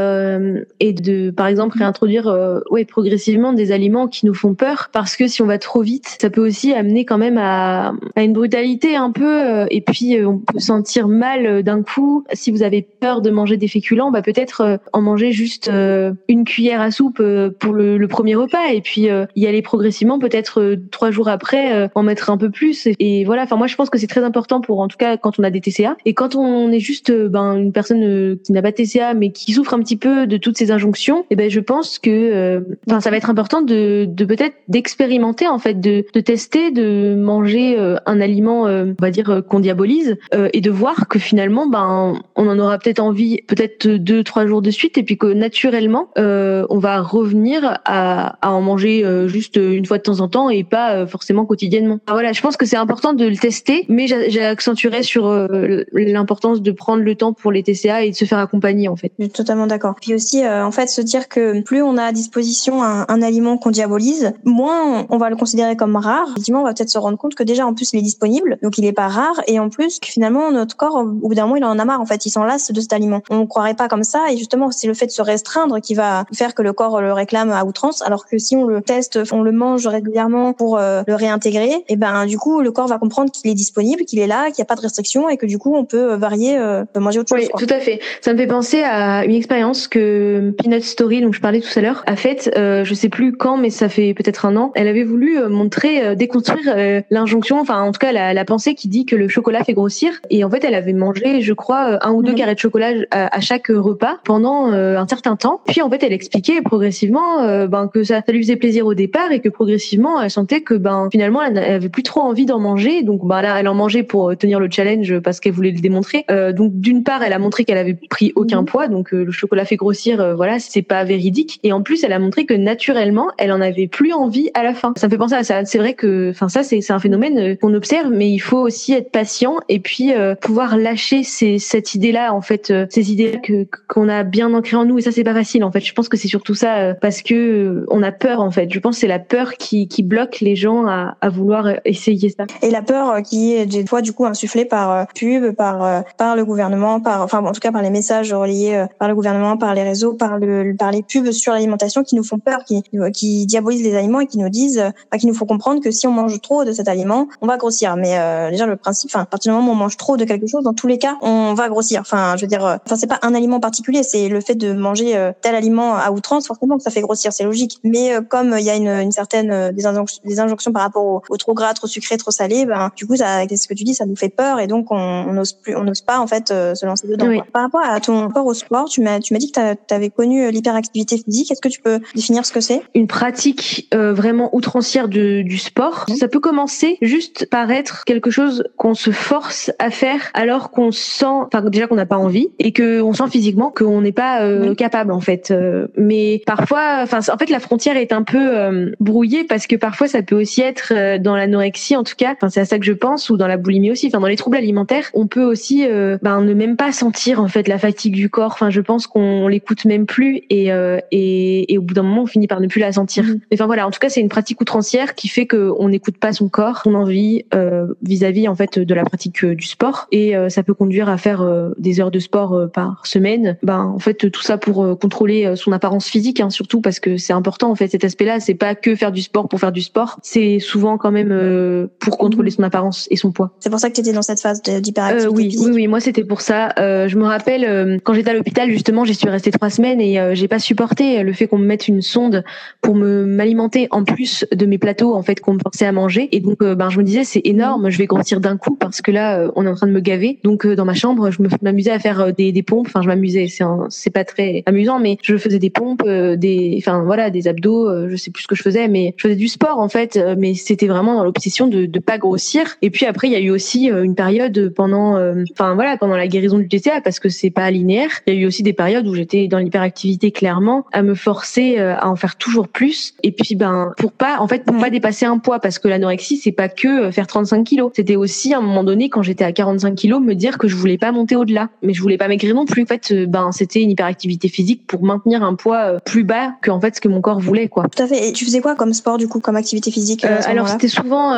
[0.81, 2.27] et de par exemple réintroduire
[2.71, 6.17] ouais progressivement des aliments qui nous font peur parce que si on va trop vite,
[6.21, 10.39] ça peut aussi amener quand même à, à une brutalité un peu et puis on
[10.39, 12.25] peut sentir mal d'un coup.
[12.33, 16.81] Si vous avez peur de manger des féculents, bah peut-être en manger juste une cuillère
[16.81, 17.23] à soupe
[17.61, 22.03] pour le, le premier repas et puis y aller progressivement peut-être trois jours après en
[22.03, 24.89] mettre un peu plus et, voilà moi je pense que c'est très important pour en
[24.89, 28.39] tout cas quand on a des TCA et quand on est juste ben une personne
[28.43, 31.25] qui n'a pas de TCA mais qui souffre un petit peu de toutes ces injonctions
[31.25, 35.47] et eh ben je pense que enfin ça va être important de, de peut-être d'expérimenter
[35.47, 40.17] en fait de, de tester de manger un aliment on va dire qu'on diabolise
[40.55, 44.63] et de voir que finalement ben on en aura peut-être envie peut-être deux trois jours
[44.63, 49.85] de suite et puis que naturellement on va revenir à, à en manger juste une
[49.85, 51.99] fois de temps en temps et pas forcément quotidiennement.
[52.09, 53.50] voilà, je pense que c'est important de le tester,
[53.89, 58.25] mais j'accentuerais sur euh, l'importance de prendre le temps pour les TCA et de se
[58.25, 59.13] faire accompagner en fait.
[59.19, 59.95] Je suis totalement d'accord.
[60.01, 63.23] Puis aussi, euh, en fait, se dire que plus on a à disposition un, un
[63.23, 66.29] aliment qu'on diabolise, moins on va le considérer comme rare.
[66.33, 68.79] Effectivement, on va peut-être se rendre compte que déjà en plus il est disponible, donc
[68.79, 71.57] il est pas rare, et en plus que finalement notre corps, au bout d'un moment,
[71.57, 72.01] il en a marre.
[72.01, 73.23] En fait, il s'en lasse de cet aliment.
[73.31, 75.95] On ne croirait pas comme ça, et justement, c'est le fait de se restreindre qui
[75.95, 79.19] va faire que le corps le réclame à outrance, alors que si on le teste,
[79.33, 82.99] on le mange régulièrement pour euh, le réintégrer, et ben du coup le corps va
[82.99, 85.47] comprendre qu'il est disponible, qu'il est là, qu'il n'y a pas de restriction et que
[85.47, 87.49] du coup on peut euh, varier, euh, manger autre chose.
[87.55, 88.01] Oui, tout à fait.
[88.21, 91.81] Ça me fait penser à une expérience que Peanut Story, dont je parlais tout à
[91.81, 92.51] l'heure, a faite.
[92.57, 94.73] Euh, je sais plus quand, mais ça fait peut-être un an.
[94.75, 98.89] Elle avait voulu euh, montrer, déconstruire l'injonction, enfin en tout cas la, la, pensée qui
[98.89, 100.21] dit que le chocolat fait grossir.
[100.31, 102.39] Et en fait, elle avait mangé, je crois, un ou deux mhm.
[102.39, 105.61] carrés de chocolat à, chaque repas pendant un certain temps.
[105.67, 109.33] Puis en fait, elle expliquait progressivement ben, que ça, ça lui faisait plaisir au départ
[109.33, 113.03] et que progressivement, elle sentait que ben finalement, elle avait plus trop envie d'en manger.
[113.03, 116.25] Donc bah là, elle en mangeait pour tenir le challenge parce qu'elle voulait le démontrer.
[116.33, 118.67] Euh, donc d'une part, elle a montré qu'elle avait pris aucun mhm.
[118.67, 121.61] poids, donc euh, le chocolat fait grossir, euh, voilà, c'est pas véridique.
[121.63, 124.75] Et en plus, elle a montré que naturellement, elle en avait plus envie à la
[124.75, 124.95] fin.
[124.97, 125.65] Ça me fait penser à ça.
[125.65, 128.95] C'est vrai que, enfin ça, c'est un phénomène euh, qu'on observe, mais il faut aussi
[128.95, 133.65] être patient et puis euh, pouvoir lâcher ces, cette idée-là, en fait, ces idées que
[133.87, 134.99] qu'on a bien ancrées en nous.
[134.99, 135.79] Et ça, c'est pas facile, en fait.
[135.79, 138.73] Je pense que c'est surtout ça parce que on a peur, en fait.
[138.73, 142.31] Je pense que c'est la peur qui, qui bloque les gens à, à vouloir essayer
[142.31, 142.47] ça.
[142.63, 146.45] Et la peur qui est des fois du coup insufflée par pub, par par le
[146.45, 149.83] gouvernement, par enfin en tout cas par les messages relayés par le gouvernement, par les
[149.83, 152.83] réseaux, par le par les pubs sur l'alimentation qui nous font peur, qui
[153.13, 154.83] qui diabolisent les aliments et qui nous disent,
[155.19, 157.97] qui nous font comprendre que si on mange trop de cet aliment, on va grossir.
[157.97, 160.25] Mais euh, déjà le principe, enfin à partir du moment où on mange trop de
[160.25, 162.01] quelque chose, dans tous les cas, on va grossir.
[162.01, 165.31] Enfin je veux dire, enfin c'est pas un aliment particulier, c'est le fait de manger
[165.41, 167.79] tel aliment à outrance, forcément que ça fait grossir, c'est logique.
[167.85, 169.83] Mais comme il y a une, une certaine des,
[170.25, 173.17] des injonctions par rapport au, au, trop gras, trop sucré, trop salé, ben du coup
[173.17, 175.85] ça, ce que tu dis, ça nous fait peur et donc on n'ose plus, on
[175.85, 177.29] n'ose pas en fait euh, se lancer dedans.
[177.51, 180.11] Par rapport à ton rapport au sport, tu m'as tu m'as dit que tu avais
[180.11, 181.51] connu euh, l'hyperactivité physique.
[181.51, 182.83] Est-ce que tu peux définir ce que c'est?
[182.95, 186.05] Une pratique euh, vraiment outrancière de, du sport.
[186.11, 186.17] Mmh.
[186.17, 190.93] Ça peut commencer juste par être quelque chose qu'on se force à faire alors qu'on
[190.93, 194.41] sent, enfin déjà qu'on n'a pas envie et que on sent physiquement qu'on n'est pas
[194.75, 195.55] capable en fait.
[195.97, 200.21] mais parfois, enfin en fait la frontière est un peu brouillée parce que parfois ça
[200.21, 202.35] peut aussi être dans l'anorexie en tout cas.
[202.35, 204.07] Enfin c'est à ça que je pense ou dans la boulimie aussi.
[204.09, 207.49] Enfin dans les troubles alimentaires, on peut aussi euh, ben, ne même pas sentir en
[207.49, 208.53] fait la fatigue du corps.
[208.53, 212.23] Enfin, je pense qu'on l'écoute même plus et, euh, et, et au bout d'un moment,
[212.23, 213.25] on finit par ne plus la sentir.
[213.25, 213.41] Mm-hmm.
[213.55, 216.49] Enfin voilà, en tout cas, c'est une pratique outrancière qui fait qu'on n'écoute pas son
[216.49, 220.75] corps, son envie euh, vis-à-vis en fait de la pratique du sport et ça peut
[220.75, 221.47] conduire à faire
[221.79, 223.57] des heures de sport par semaine.
[223.63, 227.33] Ben en fait, tout ça pour contrôler son apparence physique, hein, surtout parce que c'est
[227.33, 228.41] important en fait cet aspect-là.
[228.41, 232.19] C'est pas que faire du sport pour faire du sport, c'est souvent quand même pour
[232.19, 232.80] contrôler son apparence
[233.11, 233.51] et son poids.
[233.61, 235.27] C'est pour ça que tu étais dans cette phase d'hyperactivité.
[235.27, 236.73] Euh, oui, oui, oui, moi c'était pour ça.
[236.79, 240.01] Euh, je me rappelle euh, quand j'étais à l'hôpital justement, j'y suis restée trois semaines
[240.01, 242.45] et euh, j'ai pas supporté le fait qu'on me mette une sonde
[242.81, 246.29] pour me m'alimenter en plus de mes plateaux en fait qu'on me forçait à manger.
[246.33, 249.11] Et donc ben je me disais c'est énorme, je vais grossir d'un coup parce que
[249.11, 250.39] là on est en train de me gaver.
[250.45, 252.87] Donc dans ma chambre, je m'amusais à faire des, des pompes.
[252.89, 257.03] Enfin je m'amusais, c'est c'est pas très amusant, mais je faisais des pompes, des, enfin
[257.05, 258.09] voilà des abdos.
[258.09, 260.19] je sais plus ce que je faisais, mais je faisais du sport en fait.
[260.39, 262.70] mais c'était vraiment dans l'obsession de de pas grossir.
[262.83, 265.19] Et puis après il y a eu aussi une période pendant,
[265.53, 268.11] enfin voilà pendant la guérison du TCA parce que c'est pas linéaire.
[268.27, 271.79] Il y a eu aussi des périodes où j'étais dans l'hyperactivité clairement, à me forcer
[271.79, 273.15] euh, à en faire toujours plus.
[273.23, 276.37] Et puis ben pour pas, en fait, pour pas dépasser un poids parce que l'anorexie
[276.37, 277.93] c'est pas que euh, faire 35 kilos.
[277.95, 280.77] C'était aussi à un moment donné quand j'étais à 45 kilos me dire que je
[280.77, 282.83] voulais pas monter au-delà, mais je voulais pas maigrir non plus.
[282.83, 286.71] En fait, euh, ben c'était une hyperactivité physique pour maintenir un poids plus bas que
[286.71, 287.85] en fait ce que mon corps voulait quoi.
[287.95, 288.29] Tout à fait.
[288.29, 291.35] Et tu faisais quoi comme sport du coup, comme activité physique Alors c'était souvent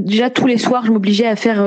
[0.00, 1.64] déjà tous les soirs, je m'obligeais à faire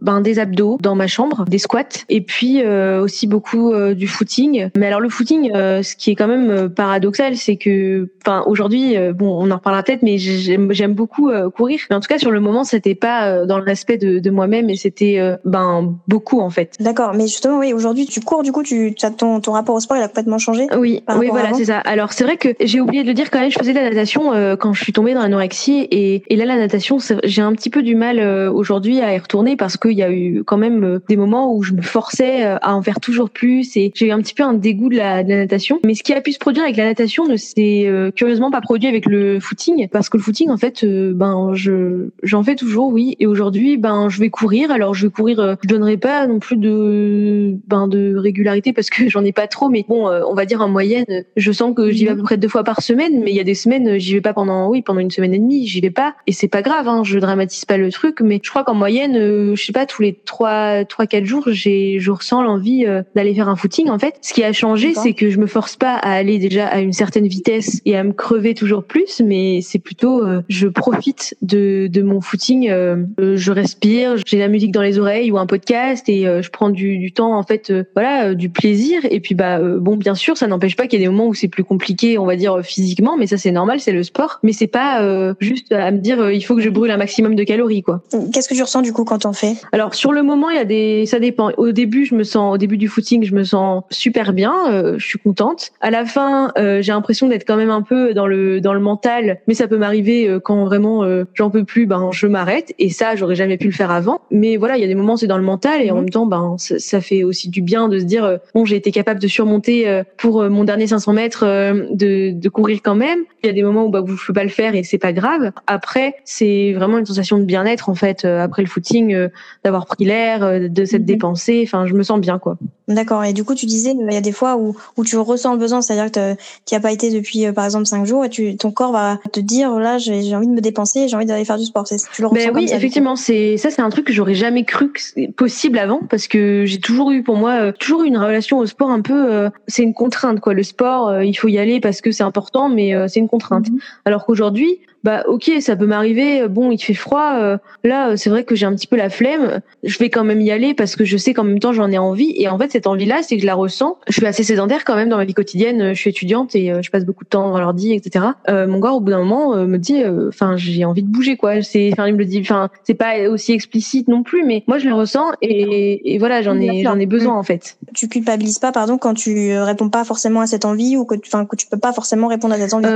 [0.00, 4.70] ben des abdos dans ma chambre, des squats, et puis aussi beaucoup du footing.
[4.76, 9.38] Mais alors le footing, ce qui est quand même paradoxal, c'est que, enfin aujourd'hui, bon,
[9.40, 11.80] on en reparlera peut-être, mais j'aime beaucoup courir.
[11.90, 14.70] Mais en tout cas, sur le moment, c'était pas dans le respect de, de moi-même,
[14.70, 16.74] et c'était ben beaucoup en fait.
[16.80, 19.96] D'accord, mais justement, oui, aujourd'hui, tu cours, du coup, tu ton, ton rapport au sport,
[19.96, 20.66] il a complètement changé.
[20.76, 21.78] Oui, oui, voilà, c'est ça.
[21.78, 23.90] Alors c'est vrai que j'ai oublié de le dire quand même, je faisais de la
[23.90, 27.70] natation quand je suis tombée dans l'anorexie, et, et là la natation, j'ai un petit
[27.70, 31.16] peu du mal aujourd'hui à y retourner parce qu'il y a eu quand même des
[31.16, 34.34] moments où je me forçais à en faire toujours plus, et j'ai eu un petit
[34.34, 35.80] peu un dégoût de la, de la natation.
[35.84, 38.88] Mais ce qui a pu se produire avec la natation ne s'est curieusement pas produit
[38.88, 43.16] avec le footing, parce que le footing, en fait, ben je j'en fais toujours, oui.
[43.20, 44.70] Et aujourd'hui, ben je vais courir.
[44.70, 49.08] Alors je vais courir, je donnerai pas non plus de ben de régularité parce que
[49.08, 52.04] j'en ai pas trop, mais bon, on va dire en moyenne, je sens que j'y
[52.04, 54.14] vais à peu près deux fois par semaine, mais il y a des semaines, j'y
[54.14, 56.62] vais pas pendant, oui, pendant une semaine et demie, j'y vais pas, et c'est pas
[56.62, 59.86] grave, hein, je dramatise pas le truc, mais je crois qu'en moyenne, je sais pas,
[59.86, 63.98] tous les trois, trois, quatre jours, j'ai, je ressens l'envie d'aller faire un footing en
[63.98, 64.16] fait.
[64.22, 66.92] Ce qui a changé, c'est que je me force pas à aller déjà à une
[66.92, 72.02] certaine vitesse et à me crever toujours plus, mais c'est plutôt, je profite de, de
[72.02, 76.50] mon footing, je respire, j'ai la musique dans les oreilles ou un podcast et je
[76.50, 80.36] prends du, du temps en fait, voilà, du plaisir et puis bah bon, bien sûr,
[80.36, 82.60] ça n'empêche pas qu'il y ait des moments où c'est plus compliqué, on va dire
[82.62, 84.40] physiquement, mais ça c'est normal, c'est le sport.
[84.42, 87.34] Mais c'est pas euh, juste à me dire il faut que je brûle un maximum
[87.34, 88.02] de calories quoi.
[88.32, 90.60] Qu'est-ce que tu ressens du coup quand on fait Alors sur le moment, il y
[90.60, 91.50] a des, ça dépend.
[91.56, 94.94] Au début, je me sens, au début du footing, je me sens super bien, euh,
[94.98, 95.72] je suis contente.
[95.80, 98.80] À la fin, euh, j'ai l'impression d'être quand même un peu dans le dans le
[98.80, 101.04] mental, mais ça peut m'arriver quand vraiment
[101.34, 102.72] j'en peux plus, ben je m'arrête.
[102.78, 104.20] Et ça, j'aurais jamais pu le faire avant.
[104.30, 106.00] Mais voilà, il y a des moments c'est dans le mental et en mhm.
[106.00, 108.90] même temps, ben ça, ça, fait aussi du bien de se dire bon, j'ai été
[108.90, 113.20] capable de surmonter pour mon dernier 500 mètres euh, de, de, courir quand même.
[113.42, 114.98] Il y a des moments où bah, vous ne pouvez pas le faire et c'est
[114.98, 115.52] pas grave.
[115.66, 119.28] Après, c'est vraiment une sensation de bien-être en fait euh, après le footing, euh,
[119.64, 121.06] d'avoir pris l'air, de s'être mhm.
[121.06, 121.62] dépensé.
[121.66, 122.56] Enfin, je me sens bien quoi.
[122.88, 123.24] D'accord.
[123.24, 125.58] Et du coup, tu disais, il y a des fois où, où tu ressens le
[125.58, 126.34] besoin, c'est-à-dire que
[126.66, 129.40] tu n'as pas été depuis, par exemple, cinq jours, et tu, ton corps va te
[129.40, 131.84] dire, là, j'ai envie de me dépenser, j'ai envie d'aller faire du sport.
[131.84, 134.92] Tu le ben oui, effectivement, c'est ça, c'est un truc que j'aurais jamais cru
[135.36, 138.90] possible avant, parce que j'ai toujours eu, pour moi, toujours eu une relation au sport
[138.90, 140.52] un peu, c'est une contrainte quoi.
[140.52, 143.70] Le sport, il faut y aller parce que c'est important, mais c'est une contrainte.
[143.70, 143.78] Mhm.
[144.04, 146.48] Alors qu'aujourd'hui, bah ok, ça peut m'arriver.
[146.48, 147.34] Bon, il fait froid.
[147.34, 149.60] Euh, là, c'est vrai que j'ai un petit peu la flemme.
[149.82, 151.98] Je vais quand même y aller parce que je sais qu'en même temps j'en ai
[151.98, 152.34] envie.
[152.38, 153.98] Et en fait, cette envie-là, c'est que je la ressens.
[154.08, 155.92] Je suis assez sédentaire quand même dans ma vie quotidienne.
[155.92, 158.24] Je suis étudiante et euh, je passe beaucoup de temps dans l'ordi, etc.
[158.48, 161.60] Euh, mon corps, au bout d'un moment, me dit, enfin, j'ai envie de bouger, quoi.
[161.60, 162.40] C'est, enfin, il me le dit.
[162.40, 166.40] Enfin, c'est pas aussi explicite non plus, mais moi, je le ressens et, et voilà,
[166.40, 167.76] j'en ai, j'en ai besoin en fait.
[167.94, 171.44] Tu culpabilises pas, pardon, quand tu réponds pas forcément à cette envie ou que, enfin,
[171.44, 172.86] que tu peux pas forcément répondre à cette envie?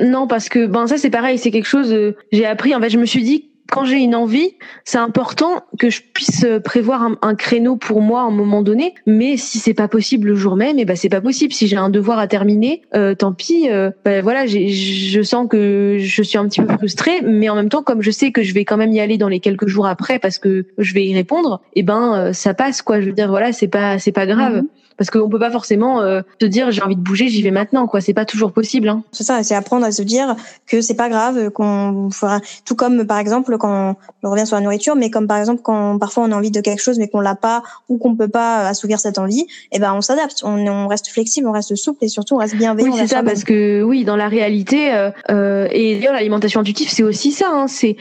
[0.00, 1.92] non, parce que ben ça, c'est pareil c'est quelque chose.
[1.92, 2.74] Euh, j'ai appris.
[2.74, 6.42] En fait, je me suis dit quand j'ai une envie, c'est important que je puisse
[6.42, 8.94] euh, prévoir un, créneau pour moi un moment donné.
[9.06, 11.52] Mais si c'est pas possible le jour même, et eh ben c'est pas possible.
[11.52, 13.68] Si j'ai un devoir à terminer, euh, tant pis.
[14.04, 17.82] ben voilà, je sens que je suis un petit peu frustrée, mais en même temps,
[17.82, 20.18] comme je sais que je vais quand même y aller dans les quelques jours après
[20.18, 23.00] parce que je vais y répondre, et eh ben ça passe quoi.
[23.00, 24.62] Je veux dire voilà, c'est pas c'est pas grave.
[24.62, 27.50] Mm-hmm parce qu'on peut pas forcément euh, se dire j'ai envie de bouger, j'y vais
[27.50, 28.02] maintenant quoi.
[28.02, 28.86] C'est pas toujours possible.
[28.86, 29.02] Hein.
[29.12, 30.36] C'est ça, c'est apprendre à se dire
[30.66, 34.60] que c'est pas grave, qu'on fera tout comme par exemple quand on revient sur la
[34.60, 37.20] nourriture, mais comme par exemple quand parfois on a envie de quelque chose mais qu'on
[37.20, 40.86] l'a pas ou qu'on peut pas assouvir cette envie, eh ben on s'adapte, on, on,
[40.86, 42.92] reste flexible, on reste souple et surtout on reste bienveillant.
[42.92, 46.90] Oui c'est ça parce que oui dans la réalité euh, euh, et d'ailleurs l'alimentation intuitive
[46.90, 47.96] c'est aussi ça, hein, c'est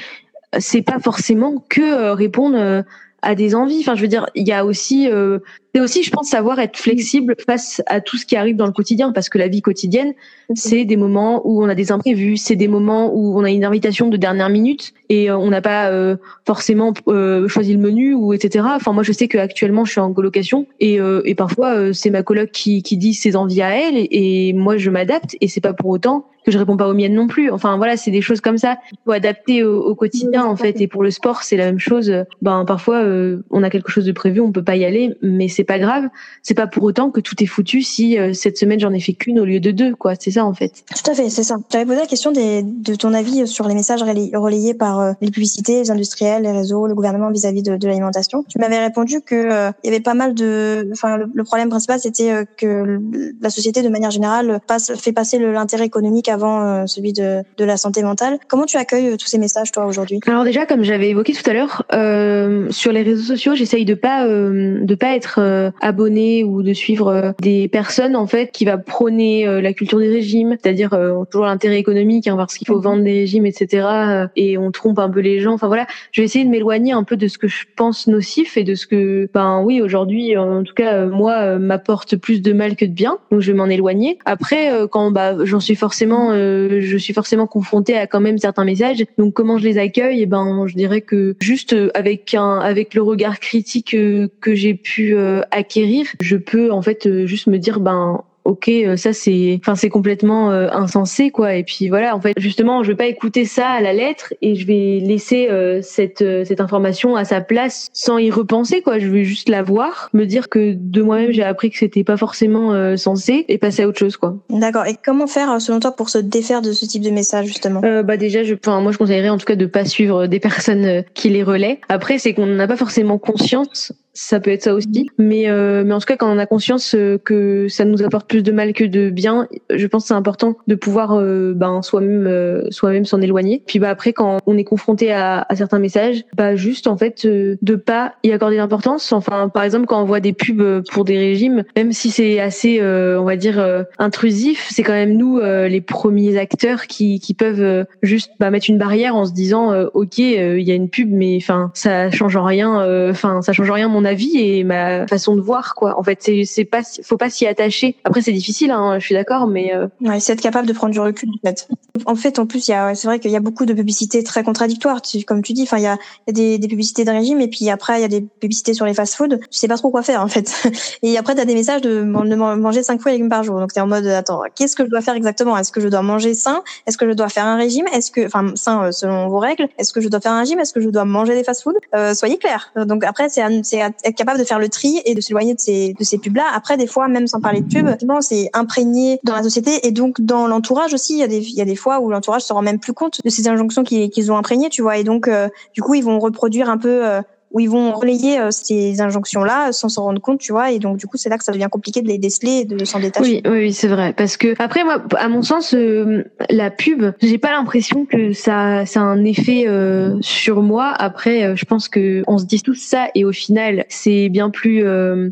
[0.57, 2.83] c'est pas forcément que euh, répondre
[3.21, 3.79] à des envies.
[3.81, 5.39] Enfin, je veux dire, il y a aussi, euh,
[5.73, 8.71] c'est aussi, je pense, savoir être flexible face à tout ce qui arrive dans le
[8.71, 10.13] quotidien, parce que la vie quotidienne,
[10.55, 13.65] c'est des moments où on a des imprévus, c'est des moments où on a une
[13.65, 18.13] invitation de dernière minute et euh, on n'a pas euh, forcément euh, choisi le menu
[18.13, 18.65] ou etc.
[18.75, 22.51] Enfin, moi, je sais qu'actuellement, je suis en colocation et, et parfois c'est ma coloc
[22.51, 25.73] qui, qui dit ses envies à elle et, et moi, je m'adapte et c'est pas
[25.73, 27.51] pour autant que je réponds pas aux miennes non plus.
[27.51, 30.79] Enfin voilà, c'est des choses comme ça il faut adapter au, au quotidien en fait.
[30.81, 32.11] Et pour le sport, c'est la même chose.
[32.41, 35.47] Ben parfois euh, on a quelque chose de prévu, on peut pas y aller, mais
[35.47, 36.05] c'est pas grave.
[36.43, 39.13] C'est pas pour autant que tout est foutu si euh, cette semaine j'en ai fait
[39.13, 40.13] qu'une au lieu de deux, quoi.
[40.19, 40.83] C'est ça en fait.
[40.89, 41.57] Tout à fait, c'est ça.
[41.71, 45.31] J'avais posé la question des, de ton avis sur les messages relayés par euh, les
[45.31, 48.43] publicités, les industriels, les réseaux, le gouvernement vis-à-vis de, de l'alimentation.
[48.47, 52.45] Tu m'avais répondu que il y avait pas mal de, enfin le, problème principal c'était
[52.57, 52.99] que
[53.41, 57.65] la société de manière générale passe, fait passer l'intérêt économique avant euh, celui de, de
[57.65, 58.39] la santé mentale.
[58.47, 60.19] Comment tu accueilles euh, tous ces messages, toi, aujourd'hui?
[60.27, 63.93] Alors déjà, comme j'avais évoqué tout à l'heure, euh, sur les réseaux sociaux, j'essaye de
[63.93, 69.45] pas de pas être abonné ou de suivre des personnes en fait qui va prôner
[69.61, 70.89] la culture des régimes, c'est-à-dire
[71.29, 72.81] toujours l'intérêt économique, hein, parce qu'il faut mhm.
[72.81, 73.87] vendre des régimes, etc.
[74.35, 75.53] et on trouve un peu les gens.
[75.53, 78.57] Enfin voilà, je vais essayer de m'éloigner un peu de ce que je pense nocif
[78.57, 82.75] et de ce que, ben oui, aujourd'hui, en tout cas, moi, m'apporte plus de mal
[82.75, 83.19] que de bien.
[83.31, 84.17] Donc je vais m'en éloigner.
[84.25, 89.03] Après, quand bah, j'en suis forcément, je suis forcément confrontée à quand même certains messages.
[89.17, 90.21] Donc comment je les accueille?
[90.21, 93.95] Eh ben, je dirais que juste avec un, avec le regard critique
[94.41, 95.15] que j'ai pu
[95.51, 99.89] acquérir, je peux en fait juste me dire ben ok euh, ça c'est enfin c'est
[99.89, 101.55] complètement euh, insensé quoi.
[101.55, 104.55] Et puis voilà en fait justement je vais pas écouter ça à la lettre et
[104.55, 108.99] je vais laisser euh, cette cette information à sa place sans y repenser quoi.
[108.99, 112.17] Je vais juste la voir me dire que de moi-même j'ai appris que c'était pas
[112.17, 114.35] forcément censé et passer à autre chose quoi.
[114.49, 114.85] D'accord.
[114.85, 117.81] Et comment faire selon toi pour se défaire de ce type de message justement?
[118.03, 121.03] Bah déjà je enfin moi je conseillerais en tout cas de pas suivre des personnes
[121.13, 121.79] qui les relaient.
[121.89, 125.09] Après c'est qu'on n'a pas forcément conscience ça peut être ça aussi.
[125.17, 128.27] Mais, euh, mais en tout cas, quand on a conscience euh, que ça nous apporte
[128.27, 131.81] plus de mal que de bien, je pense que c'est important de pouvoir euh, ben,
[131.81, 133.63] soi-même euh, soi-même s'en éloigner.
[133.65, 137.25] Puis bah, après, quand on est confronté à, à certains messages, bah, juste en fait
[137.25, 139.13] de pas y accorder d'importance.
[139.13, 142.81] Enfin, par exemple, quand on voit des pubs pour des régimes, même si c'est assez,
[142.81, 148.31] on va dire, intrusif, c'est quand même nous les premiers acteurs qui, qui peuvent juste
[148.39, 151.71] bah, mettre une barrière en se disant, ok, il y a une pub, mais enfin,
[151.73, 153.09] ça change rien.
[153.09, 155.97] Enfin, ça change rien mon avis et ma façon de voir quoi.
[155.99, 157.95] En fait, c'est c'est pas faut pas s'y attacher.
[158.03, 159.87] Après c'est difficile hein, je suis d'accord mais euh...
[160.01, 161.67] ouais, c'est être capable de prendre du recul en fait.
[162.05, 164.23] En fait en plus il y a c'est vrai qu'il y a beaucoup de publicités
[164.23, 165.97] très contradictoires comme tu dis enfin il y a,
[166.27, 168.73] y a des, des, publicités de régime et puis après il y a des publicités
[168.73, 170.53] sur les fast-food, tu sais pas trop quoi faire en fait.
[171.03, 173.59] Et après tu as des messages de, manger cinq fois les légumes par jour.
[173.59, 175.57] Donc tu es en mode attends, qu'est-ce que je dois faire exactement?
[175.57, 176.63] Est-ce que je dois manger sain?
[176.87, 177.85] Est-ce que je dois faire un régime?
[177.93, 180.59] Est-ce que enfin sain euh, selon vos règles Est-ce que je dois faire un régime?
[180.59, 182.71] Est-ce que je dois manger des fast-food euh, soyez clairs.
[182.75, 185.93] Donc après c'est c'est être capable de faire le tri et de s'éloigner de ces,
[185.93, 186.45] de ces pubs-là.
[186.53, 187.87] Après, des fois, même sans parler de pub,
[188.21, 191.13] c'est imprégné dans la société et donc dans l'entourage aussi.
[191.13, 192.93] Il y a des, il y a des fois où l'entourage se rend même plus
[192.93, 194.97] compte de ces injonctions qu'ils ont imprégnées, tu vois.
[194.97, 197.21] Et donc, euh, du coup, ils vont reproduire un peu euh,
[197.51, 200.71] où ils vont relayer euh, ces injonctions-là sans s'en rendre compte, tu vois.
[200.71, 202.85] Et donc, du coup, c'est là que ça devient compliqué de les déceler et de
[202.85, 203.41] s'en détacher.
[203.45, 204.13] Oui, oui, c'est vrai.
[204.15, 208.85] Parce que après, moi, à mon sens, euh, la pub, j'ai pas l'impression que ça,
[208.85, 210.93] ça a un effet euh, sur moi.
[210.97, 214.83] Après, je pense que on se dit tout ça et au final, c'est bien plus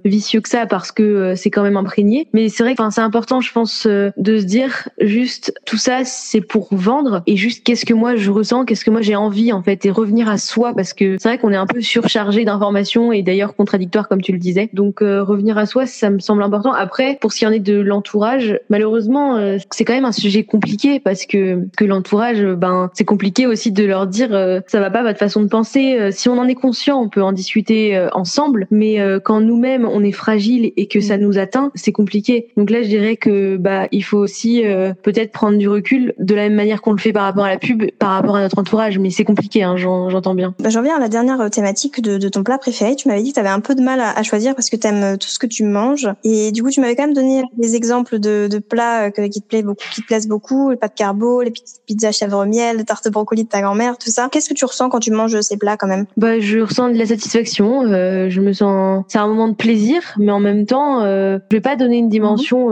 [0.05, 2.27] vicieux que ça parce que c'est quand même imprégné.
[2.33, 6.41] Mais c'est vrai que c'est important, je pense, de se dire juste tout ça, c'est
[6.41, 9.61] pour vendre et juste qu'est-ce que moi je ressens, qu'est-ce que moi j'ai envie en
[9.61, 12.45] fait et revenir à soi parce que c'est vrai qu'on est un peu sur chargé
[12.45, 14.69] d'informations et d'ailleurs contradictoire comme tu le disais.
[14.73, 16.73] Donc euh, revenir à soi, ça me semble important.
[16.73, 20.43] Après, pour ce qui en est de l'entourage, malheureusement, euh, c'est quand même un sujet
[20.43, 24.89] compliqué parce que que l'entourage, ben c'est compliqué aussi de leur dire euh, ça va
[24.89, 26.09] pas votre façon de penser.
[26.11, 30.11] si on en est conscient, on peut en discuter ensemble, mais quand nous-mêmes on est
[30.11, 32.47] fragile et que ça nous atteint, c'est compliqué.
[32.57, 34.63] Donc là, je dirais que bah il faut aussi
[35.03, 37.57] peut-être prendre du recul de la même manière qu'on le fait par rapport à la
[37.57, 40.55] pub, par rapport à notre entourage, mais c'est compliqué, hein, j'entends bien.
[40.59, 42.95] Bah, J'en viens à la dernière thématique de, ton plat préféré.
[42.95, 44.87] Tu m'avais dit que tu avais un peu de mal à, choisir parce que tu
[44.87, 46.07] aimes euh, tout ce que tu manges.
[46.23, 49.47] Et du coup, tu m'avais quand même donné des exemples de, plats euh, qui te
[49.47, 51.53] plaisent beaucoup, qui te plaisent beaucoup, les pâtes carbo, les
[51.85, 54.29] pizzas chèvre miel, les tartes brocoli de ta grand-mère, tout ça.
[54.31, 56.05] Qu'est-ce que tu ressens quand tu manges ces plats quand même?
[56.17, 57.83] Bah, je ressens de la satisfaction.
[57.83, 61.61] Euh, je me sens, c'est un moment de plaisir, mais en même temps, je vais
[61.61, 62.71] pas donner une dimension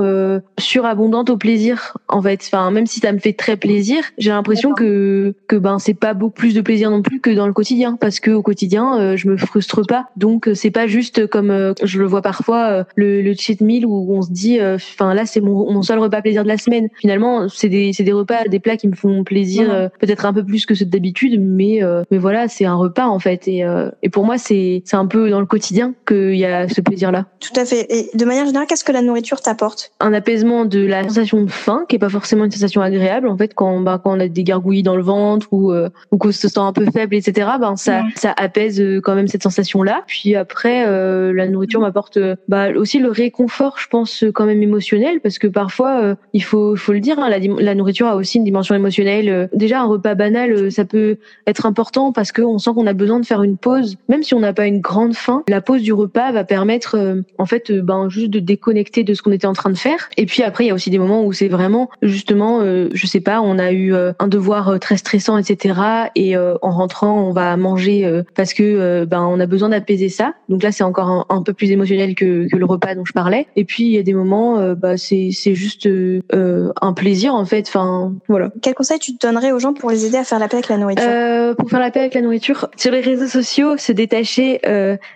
[0.60, 1.98] surabondante au plaisir.
[2.08, 5.80] En fait, enfin, même si ça me fait très plaisir, j'ai l'impression que que ben
[5.80, 8.42] c'est pas beaucoup plus de plaisir non plus que dans le quotidien, parce que au
[8.42, 10.08] quotidien, je me frustre pas.
[10.16, 13.62] Donc euh, c'est pas juste comme euh, je le vois parfois euh, le, le cheat
[13.62, 16.58] meal où on se dit enfin là c'est mon, mon seul repas plaisir de la
[16.58, 16.90] semaine.
[17.00, 20.44] Finalement c'est des c'est des repas des plats qui me font plaisir peut-être un peu
[20.44, 23.66] plus que ceux d'habitude mais mais voilà c'est un repas en fait et
[24.04, 27.12] et pour moi c'est c'est un peu dans le quotidien qu'il y a ce plaisir
[27.12, 27.26] là.
[27.40, 27.88] Tout à fait.
[27.90, 29.92] Et de manière générale qu'est-ce que la nourriture t'apporte?
[30.00, 33.38] Un apaisement de la sensation de faim qui est pas forcément une sensation agréable en
[33.38, 35.74] fait quand bah, quand on a des gargouillis dans le ventre ou
[36.12, 37.50] ou qu'on se sent un peu faible etc.
[37.60, 40.04] Ben ça ça apaise quand même cette sensation-là.
[40.08, 44.62] Puis après, euh, la nourriture m'apporte euh, bah, aussi le réconfort, je pense, quand même
[44.62, 48.16] émotionnel, parce que parfois, euh, il faut, faut le dire, hein, la, la, nourriture a
[48.16, 49.50] aussi une dimension émotionnelle.
[49.54, 53.26] Déjà, un repas banal, ça peut être important parce qu'on sent qu'on a besoin de
[53.26, 55.44] faire une pause, même si on n'a pas une grande faim.
[55.48, 56.98] La pause du repas va permettre,
[57.38, 60.10] en fait, ben juste de déconnecter de ce qu'on était en train de faire.
[60.18, 63.20] Et puis après, il y a aussi des moments où c'est vraiment, justement, je sais
[63.20, 65.80] pas, on a eu un devoir très stressant, etc.
[66.16, 70.34] Et en rentrant, on va manger parce que ben on a besoin d'apaiser ça.
[70.50, 73.48] Donc là c'est encore un, peu plus émotionnel que, que, le repas dont je parlais.
[73.56, 75.88] Et puis il y a des moments, bah c'est c'est juste
[76.34, 77.66] un plaisir en fait.
[77.68, 78.52] Enfin voilà.
[78.62, 80.78] Quel conseil tu donnerais aux gens pour les aider à faire la paix avec la
[80.78, 81.56] nourriture?
[81.58, 84.62] Pour faire la paix avec la nourriture, sur les réseaux sociaux, se détacher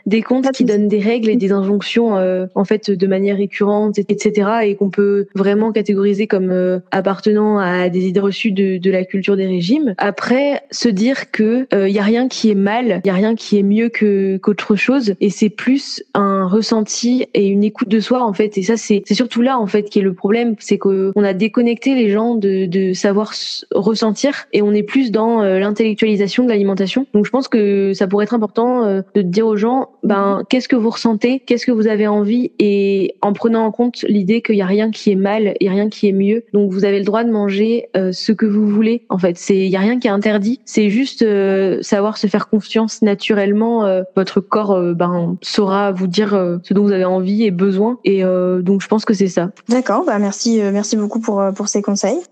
[0.05, 2.15] des comptes qui donnent des règles et des injonctions
[2.55, 4.49] en fait de manière récurrente, etc.
[4.63, 9.35] Et qu'on peut vraiment catégoriser comme appartenant à des idées reçues de, de la culture
[9.35, 9.93] des régimes.
[9.97, 13.13] Après, se dire que il euh, y a rien qui est mal, il y a
[13.13, 17.89] rien qui est mieux que qu'autre chose, et c'est plus un ressenti et une écoute
[17.89, 18.57] de soi en fait.
[18.57, 21.33] Et ça, c'est c'est surtout là en fait qui est le problème, c'est qu'on a
[21.33, 23.33] déconnecté les gens de de savoir
[23.73, 27.05] ressentir et on est plus dans euh, l'intellectualisation de l'alimentation.
[27.13, 30.67] Donc je pense que ça pourrait être important euh, de dire aux gens, ben qu'est-ce
[30.67, 34.55] que vous ressentez, qu'est-ce que vous avez envie, et en prenant en compte l'idée qu'il
[34.55, 36.43] y a rien qui est mal et rien qui est mieux.
[36.53, 39.03] Donc vous avez le droit de manger ce que vous voulez.
[39.09, 40.59] En fait, c'est il y a rien qui est interdit.
[40.65, 43.58] C'est juste euh, savoir se faire confiance naturellement.
[43.61, 46.29] Euh, votre corps euh, ben saura vous dire
[46.63, 47.99] ce dont vous avez envie et besoin.
[48.03, 49.49] Et donc je pense que c'est ça.
[49.67, 50.03] D'accord.
[50.05, 52.19] Bah merci merci beaucoup pour pour ces conseils.